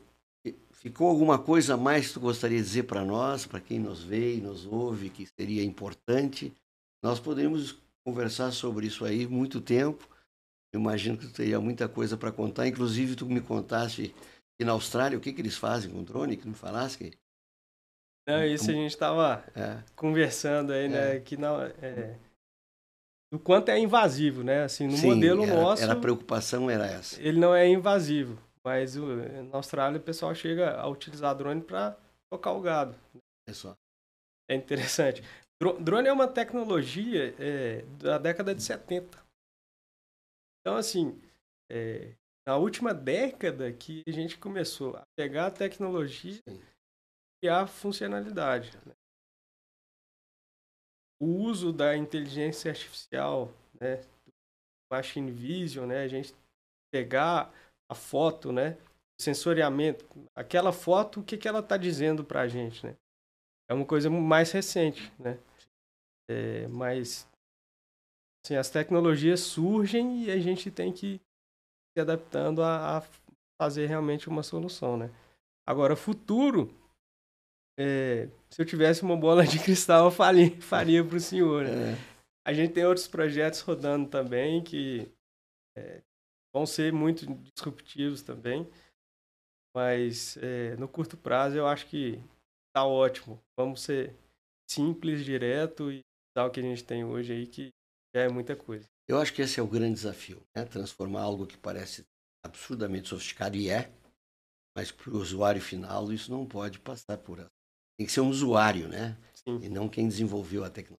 ficou 0.70 1.08
alguma 1.10 1.38
coisa 1.38 1.76
mais 1.76 2.08
que 2.08 2.14
tu 2.14 2.20
gostaria 2.20 2.56
de 2.56 2.64
dizer 2.64 2.84
para 2.84 3.04
nós, 3.04 3.44
para 3.44 3.60
quem 3.60 3.78
nos 3.78 4.02
vê 4.02 4.36
e 4.36 4.40
nos 4.40 4.64
ouve, 4.64 5.10
que 5.10 5.26
seria 5.38 5.62
importante? 5.62 6.54
Nós 7.02 7.20
podemos 7.20 7.76
conversar 8.02 8.50
sobre 8.50 8.86
isso 8.86 9.04
aí 9.04 9.26
muito 9.26 9.60
tempo. 9.60 10.08
Eu 10.72 10.80
imagino 10.80 11.18
que 11.18 11.26
tu 11.26 11.32
teria 11.32 11.60
muita 11.60 11.88
coisa 11.88 12.16
para 12.16 12.32
contar. 12.32 12.66
Inclusive, 12.66 13.14
tu 13.14 13.26
me 13.26 13.40
contaste 13.40 14.14
e 14.60 14.64
na 14.64 14.72
Austrália, 14.72 15.18
o 15.18 15.20
que, 15.20 15.32
que 15.32 15.40
eles 15.40 15.56
fazem 15.56 15.90
com 15.90 16.04
drone? 16.04 16.36
Que 16.36 16.46
não 16.46 16.54
falasse? 16.54 16.96
Que... 16.96 17.12
Não, 18.28 18.44
isso 18.44 18.70
a 18.70 18.74
gente 18.74 18.92
estava 18.92 19.44
é. 19.56 19.82
conversando 19.96 20.72
aí, 20.72 20.88
né? 20.88 21.16
É. 21.16 21.20
Que 21.20 21.36
não, 21.36 21.60
é, 21.60 22.16
do 23.32 23.38
quanto 23.38 23.70
é 23.70 23.78
invasivo, 23.78 24.44
né? 24.44 24.62
Assim, 24.62 24.86
no 24.86 24.96
Sim, 24.96 25.14
modelo 25.14 25.42
era, 25.42 25.54
nosso. 25.54 25.82
Era 25.82 25.94
a 25.94 26.00
preocupação 26.00 26.70
era 26.70 26.86
essa. 26.86 27.20
Ele 27.20 27.40
não 27.40 27.54
é 27.54 27.66
invasivo, 27.66 28.38
mas 28.64 28.94
o, 28.96 29.06
na 29.06 29.56
Austrália 29.56 29.98
o 29.98 30.02
pessoal 30.02 30.34
chega 30.34 30.76
a 30.76 30.86
utilizar 30.86 31.34
drone 31.34 31.62
para 31.62 31.96
tocar 32.30 32.52
o 32.52 32.60
gado. 32.60 32.94
É 33.48 33.52
só. 33.52 33.74
É 34.48 34.54
interessante. 34.54 35.24
Drone 35.80 36.08
é 36.08 36.12
uma 36.12 36.28
tecnologia 36.28 37.34
é, 37.38 37.84
da 37.98 38.18
década 38.18 38.54
de 38.54 38.62
70. 38.62 39.21
Então, 40.62 40.76
assim, 40.76 41.20
é, 41.68 42.14
na 42.46 42.56
última 42.56 42.94
década 42.94 43.72
que 43.72 44.02
a 44.06 44.10
gente 44.12 44.38
começou 44.38 44.96
a 44.96 45.02
pegar 45.16 45.46
a 45.46 45.50
tecnologia 45.50 46.40
e 47.42 47.48
a 47.48 47.66
funcionalidade. 47.66 48.70
Né? 48.86 48.94
O 51.20 51.26
uso 51.26 51.72
da 51.72 51.96
inteligência 51.96 52.70
artificial, 52.70 53.52
né, 53.80 54.02
machine 54.90 55.32
vision, 55.32 55.88
né, 55.88 56.02
a 56.02 56.08
gente 56.08 56.34
pegar 56.92 57.52
a 57.90 57.94
foto, 57.94 58.52
né, 58.52 58.78
sensoriamento, 59.20 60.04
aquela 60.34 60.72
foto, 60.72 61.20
o 61.20 61.24
que, 61.24 61.36
que 61.36 61.48
ela 61.48 61.60
está 61.60 61.76
dizendo 61.76 62.24
para 62.24 62.42
a 62.42 62.48
gente, 62.48 62.84
né? 62.84 62.96
É 63.70 63.74
uma 63.74 63.86
coisa 63.86 64.10
mais 64.10 64.50
recente, 64.50 65.12
né? 65.18 65.38
É, 66.28 66.66
mas 66.68 67.28
assim, 68.44 68.56
as 68.56 68.70
tecnologias 68.70 69.40
surgem 69.40 70.24
e 70.24 70.30
a 70.30 70.38
gente 70.38 70.70
tem 70.70 70.92
que 70.92 71.20
se 71.96 72.00
adaptando 72.00 72.62
a, 72.62 72.98
a 72.98 73.02
fazer 73.60 73.86
realmente 73.86 74.28
uma 74.28 74.42
solução, 74.42 74.96
né? 74.96 75.10
Agora, 75.66 75.94
futuro, 75.94 76.74
é, 77.78 78.28
se 78.50 78.60
eu 78.60 78.66
tivesse 78.66 79.02
uma 79.02 79.16
bola 79.16 79.46
de 79.46 79.58
cristal, 79.62 80.06
eu 80.06 80.10
faria, 80.10 80.50
faria 80.60 81.04
para 81.04 81.16
o 81.16 81.20
senhor. 81.20 81.64
Né? 81.64 81.92
É. 81.92 81.96
A 82.44 82.52
gente 82.52 82.72
tem 82.72 82.84
outros 82.84 83.06
projetos 83.06 83.60
rodando 83.60 84.08
também 84.08 84.62
que 84.62 85.08
é, 85.76 86.02
vão 86.52 86.66
ser 86.66 86.92
muito 86.92 87.24
disruptivos 87.54 88.22
também, 88.22 88.68
mas 89.74 90.36
é, 90.38 90.76
no 90.76 90.88
curto 90.88 91.16
prazo 91.16 91.56
eu 91.56 91.66
acho 91.66 91.86
que 91.86 92.20
está 92.68 92.84
ótimo. 92.84 93.40
Vamos 93.56 93.82
ser 93.82 94.14
simples, 94.68 95.24
direto 95.24 95.92
e 95.92 96.00
dar 96.36 96.46
o 96.46 96.50
que 96.50 96.60
a 96.60 96.62
gente 96.62 96.82
tem 96.82 97.04
hoje 97.04 97.32
aí, 97.32 97.46
que 97.46 97.70
já 98.14 98.22
é 98.22 98.28
muita 98.28 98.54
coisa. 98.54 98.86
Eu 99.08 99.18
acho 99.18 99.32
que 99.32 99.42
esse 99.42 99.58
é 99.58 99.62
o 99.62 99.66
grande 99.66 99.94
desafio, 99.94 100.42
né? 100.54 100.64
transformar 100.64 101.22
algo 101.22 101.46
que 101.46 101.56
parece 101.56 102.04
absurdamente 102.44 103.08
sofisticado 103.08 103.56
e 103.56 103.68
é, 103.68 103.92
mas 104.76 104.90
para 104.90 105.10
o 105.10 105.18
usuário 105.18 105.60
final 105.60 106.12
isso 106.12 106.30
não 106.30 106.46
pode 106.46 106.78
passar 106.78 107.18
por 107.18 107.38
tem 107.98 108.06
que 108.06 108.12
ser 108.12 108.20
um 108.20 108.30
usuário, 108.30 108.88
né? 108.88 109.16
Sim. 109.34 109.60
E 109.62 109.68
não 109.68 109.88
quem 109.88 110.08
desenvolveu 110.08 110.64
a 110.64 110.70
tecnologia. 110.70 110.98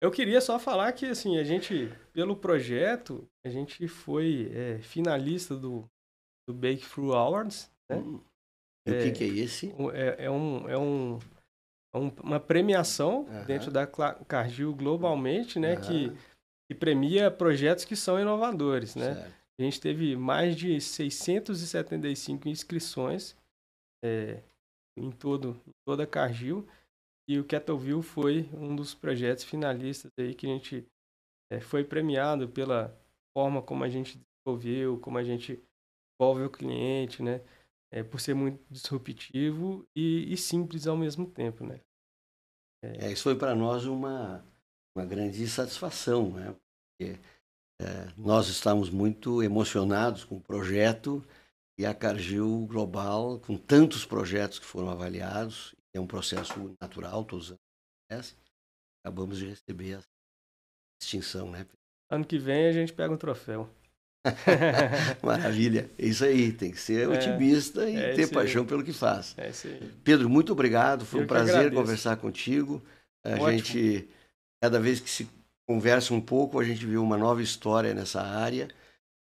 Eu 0.00 0.10
queria 0.10 0.40
só 0.40 0.58
falar 0.58 0.92
que 0.92 1.06
assim 1.06 1.38
a 1.38 1.44
gente 1.44 1.92
pelo 2.12 2.36
projeto 2.36 3.28
a 3.44 3.50
gente 3.50 3.88
foi 3.88 4.50
é, 4.52 4.78
finalista 4.80 5.56
do 5.56 5.88
do 6.48 6.54
Breakthrough 6.54 7.12
Awards, 7.12 7.70
né? 7.90 7.96
Hum. 7.96 8.20
E 8.86 8.92
é, 8.92 8.98
o 8.98 9.02
que, 9.02 9.12
que, 9.12 9.24
é 9.24 9.26
esse? 9.26 9.74
É, 9.92 10.26
é 10.26 10.30
um, 10.30 10.68
é 10.68 10.78
um, 10.78 11.18
é 11.94 11.98
uma 12.22 12.40
premiação 12.40 13.26
dentro 13.46 13.70
da 13.70 13.86
Cargill 13.86 14.74
globalmente, 14.74 15.58
né? 15.58 15.76
Que 15.76 16.12
e 16.68 16.74
premia 16.74 17.30
projetos 17.30 17.84
que 17.84 17.94
são 17.94 18.20
inovadores, 18.20 18.96
né? 18.96 19.14
Certo. 19.14 19.34
A 19.58 19.62
gente 19.62 19.80
teve 19.80 20.16
mais 20.16 20.54
de 20.56 20.80
675 20.80 22.48
inscrições 22.48 23.36
é, 24.04 24.42
em, 24.96 25.10
todo, 25.10 25.60
em 25.66 25.72
toda 25.86 26.02
a 26.02 26.06
Cargill 26.06 26.66
e 27.28 27.38
o 27.38 27.44
Kettleville 27.44 28.02
foi 28.02 28.48
um 28.52 28.76
dos 28.76 28.94
projetos 28.94 29.44
finalistas 29.44 30.10
aí 30.18 30.34
que 30.34 30.46
a 30.46 30.50
gente 30.50 30.86
é, 31.50 31.60
foi 31.60 31.84
premiado 31.84 32.48
pela 32.48 32.94
forma 33.36 33.62
como 33.62 33.82
a 33.82 33.88
gente 33.88 34.18
desenvolveu, 34.18 34.98
como 34.98 35.16
a 35.16 35.24
gente 35.24 35.62
envolve 36.20 36.42
o 36.42 36.50
cliente, 36.50 37.22
né? 37.22 37.40
É, 37.92 38.02
por 38.02 38.20
ser 38.20 38.34
muito 38.34 38.62
disruptivo 38.68 39.86
e, 39.94 40.32
e, 40.32 40.36
simples 40.36 40.86
ao 40.86 40.96
mesmo 40.96 41.30
tempo, 41.30 41.64
né? 41.64 41.80
É, 42.82 43.12
isso 43.12 43.22
foi 43.22 43.36
para 43.36 43.54
nós 43.54 43.84
uma 43.84 44.44
uma 44.96 45.04
grande 45.04 45.46
satisfação, 45.46 46.32
né? 46.32 46.56
Porque 46.98 47.18
é, 47.80 48.08
nós 48.16 48.48
estamos 48.48 48.88
muito 48.88 49.42
emocionados 49.42 50.24
com 50.24 50.36
o 50.36 50.40
projeto 50.40 51.22
E 51.78 51.84
a 51.84 51.94
Cargill 51.94 52.66
Global, 52.66 53.38
com 53.40 53.58
tantos 53.58 54.06
projetos 54.06 54.58
que 54.58 54.64
foram 54.64 54.88
avaliados, 54.88 55.74
é 55.94 56.00
um 56.00 56.06
processo 56.06 56.74
natural, 56.80 57.22
todos 57.24 57.50
os 57.50 57.56
anos, 58.10 58.34
acabamos 59.04 59.36
de 59.36 59.48
receber 59.48 59.96
a 59.98 60.02
distinção, 60.98 61.50
né? 61.50 61.66
Ano 62.10 62.24
que 62.24 62.38
vem 62.38 62.66
a 62.66 62.72
gente 62.72 62.94
pega 62.94 63.12
um 63.12 63.18
troféu. 63.18 63.68
Maravilha. 65.22 65.90
É 65.98 66.06
isso 66.06 66.24
aí, 66.24 66.52
tem 66.52 66.70
que 66.70 66.80
ser 66.80 67.04
é, 67.04 67.08
otimista 67.08 67.88
e 67.88 67.96
é 67.96 68.14
ter 68.14 68.28
paixão 68.28 68.62
aí. 68.62 68.68
pelo 68.68 68.84
que 68.84 68.92
faz. 68.92 69.34
É 69.36 69.50
isso 69.50 69.66
aí. 69.66 69.92
Pedro, 70.02 70.28
muito 70.28 70.52
obrigado. 70.52 71.04
Foi 71.04 71.20
Eu 71.20 71.24
um 71.24 71.26
prazer 71.26 71.72
conversar 71.72 72.16
contigo. 72.16 72.82
A 73.24 73.30
Ótimo. 73.30 73.50
gente, 73.50 74.08
cada 74.62 74.78
vez 74.78 75.00
que 75.00 75.10
se 75.10 75.28
conversa 75.68 76.14
um 76.14 76.20
pouco, 76.20 76.60
a 76.60 76.64
gente 76.64 76.86
vê 76.86 76.96
uma 76.96 77.16
nova 77.16 77.42
história 77.42 77.92
nessa 77.92 78.22
área 78.22 78.68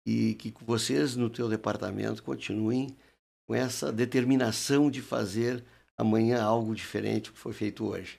e 0.07 0.35
que 0.35 0.53
vocês 0.65 1.17
no 1.17 1.31
teu 1.31 1.49
departamento 1.49 2.23
continuem 2.23 2.95
com 3.47 3.55
essa 3.55 3.93
determinação 3.93 4.91
de 4.91 5.01
fazer 5.01 5.65
amanhã 5.97 6.43
algo 6.43 6.75
diferente 6.75 7.31
do 7.31 7.33
que 7.33 7.39
foi 7.39 7.53
feito 7.53 7.87
hoje. 7.87 8.19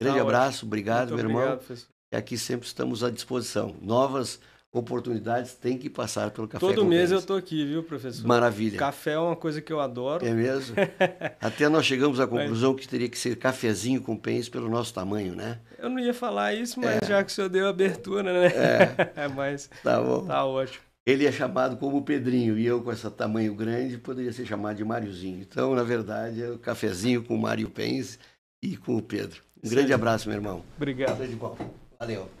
Grande 0.00 0.18
tá 0.18 0.22
abraço, 0.22 0.66
obrigado, 0.66 1.10
Muito 1.10 1.20
meu 1.20 1.30
irmão. 1.30 1.54
Obrigado, 1.54 1.88
e 2.12 2.16
aqui 2.16 2.36
sempre 2.36 2.66
estamos 2.66 3.04
à 3.04 3.10
disposição. 3.10 3.76
Novas 3.80 4.40
oportunidades 4.72 5.54
têm 5.54 5.76
que 5.76 5.90
passar 5.90 6.30
pelo 6.30 6.46
café. 6.46 6.64
Todo 6.64 6.84
mês 6.84 7.10
eu 7.10 7.18
estou 7.18 7.36
aqui, 7.36 7.64
viu, 7.64 7.82
professor? 7.82 8.26
Maravilha. 8.26 8.78
Café 8.78 9.12
é 9.12 9.18
uma 9.18 9.36
coisa 9.36 9.60
que 9.60 9.72
eu 9.72 9.80
adoro. 9.80 10.24
É 10.24 10.32
mesmo? 10.32 10.76
Até 11.40 11.68
nós 11.68 11.84
chegamos 11.84 12.20
à 12.20 12.26
conclusão 12.26 12.72
mas... 12.72 12.80
que 12.80 12.88
teria 12.88 13.08
que 13.08 13.18
ser 13.18 13.36
cafezinho 13.36 14.00
com 14.00 14.16
pens 14.16 14.48
pelo 14.48 14.68
nosso 14.68 14.94
tamanho, 14.94 15.34
né? 15.34 15.58
Eu 15.78 15.88
não 15.88 15.98
ia 15.98 16.14
falar 16.14 16.54
isso, 16.54 16.78
mas 16.78 17.02
é. 17.02 17.06
já 17.06 17.24
que 17.24 17.30
o 17.30 17.34
senhor 17.34 17.48
deu 17.48 17.66
a 17.66 17.70
abertura, 17.70 18.32
né? 18.32 18.46
É. 19.16 19.28
mas 19.34 19.68
tá 19.82 20.00
bom. 20.00 20.26
Tá 20.26 20.44
ótimo. 20.44 20.84
Ele 21.06 21.26
é 21.26 21.32
chamado 21.32 21.76
como 21.76 22.02
Pedrinho 22.02 22.56
e 22.58 22.64
eu 22.64 22.82
com 22.82 22.92
esse 22.92 23.10
tamanho 23.10 23.54
grande 23.54 23.98
poderia 23.98 24.32
ser 24.32 24.46
chamado 24.46 24.76
de 24.76 24.84
Máriozinho. 24.84 25.40
Então, 25.40 25.74
na 25.74 25.82
verdade, 25.82 26.42
é 26.42 26.50
o 26.50 26.58
cafezinho 26.58 27.24
com 27.24 27.34
o 27.34 27.38
Mário 27.40 27.68
Pens 27.68 28.18
e 28.62 28.76
com 28.76 28.96
o 28.96 29.02
Pedro. 29.02 29.42
Um 29.64 29.68
grande 29.68 29.92
abraço, 29.92 30.28
meu 30.28 30.36
irmão. 30.36 30.62
Obrigado. 30.76 31.16
Tudo 31.16 31.28
de 31.28 31.36
bom. 31.36 31.56
Valeu. 31.98 32.39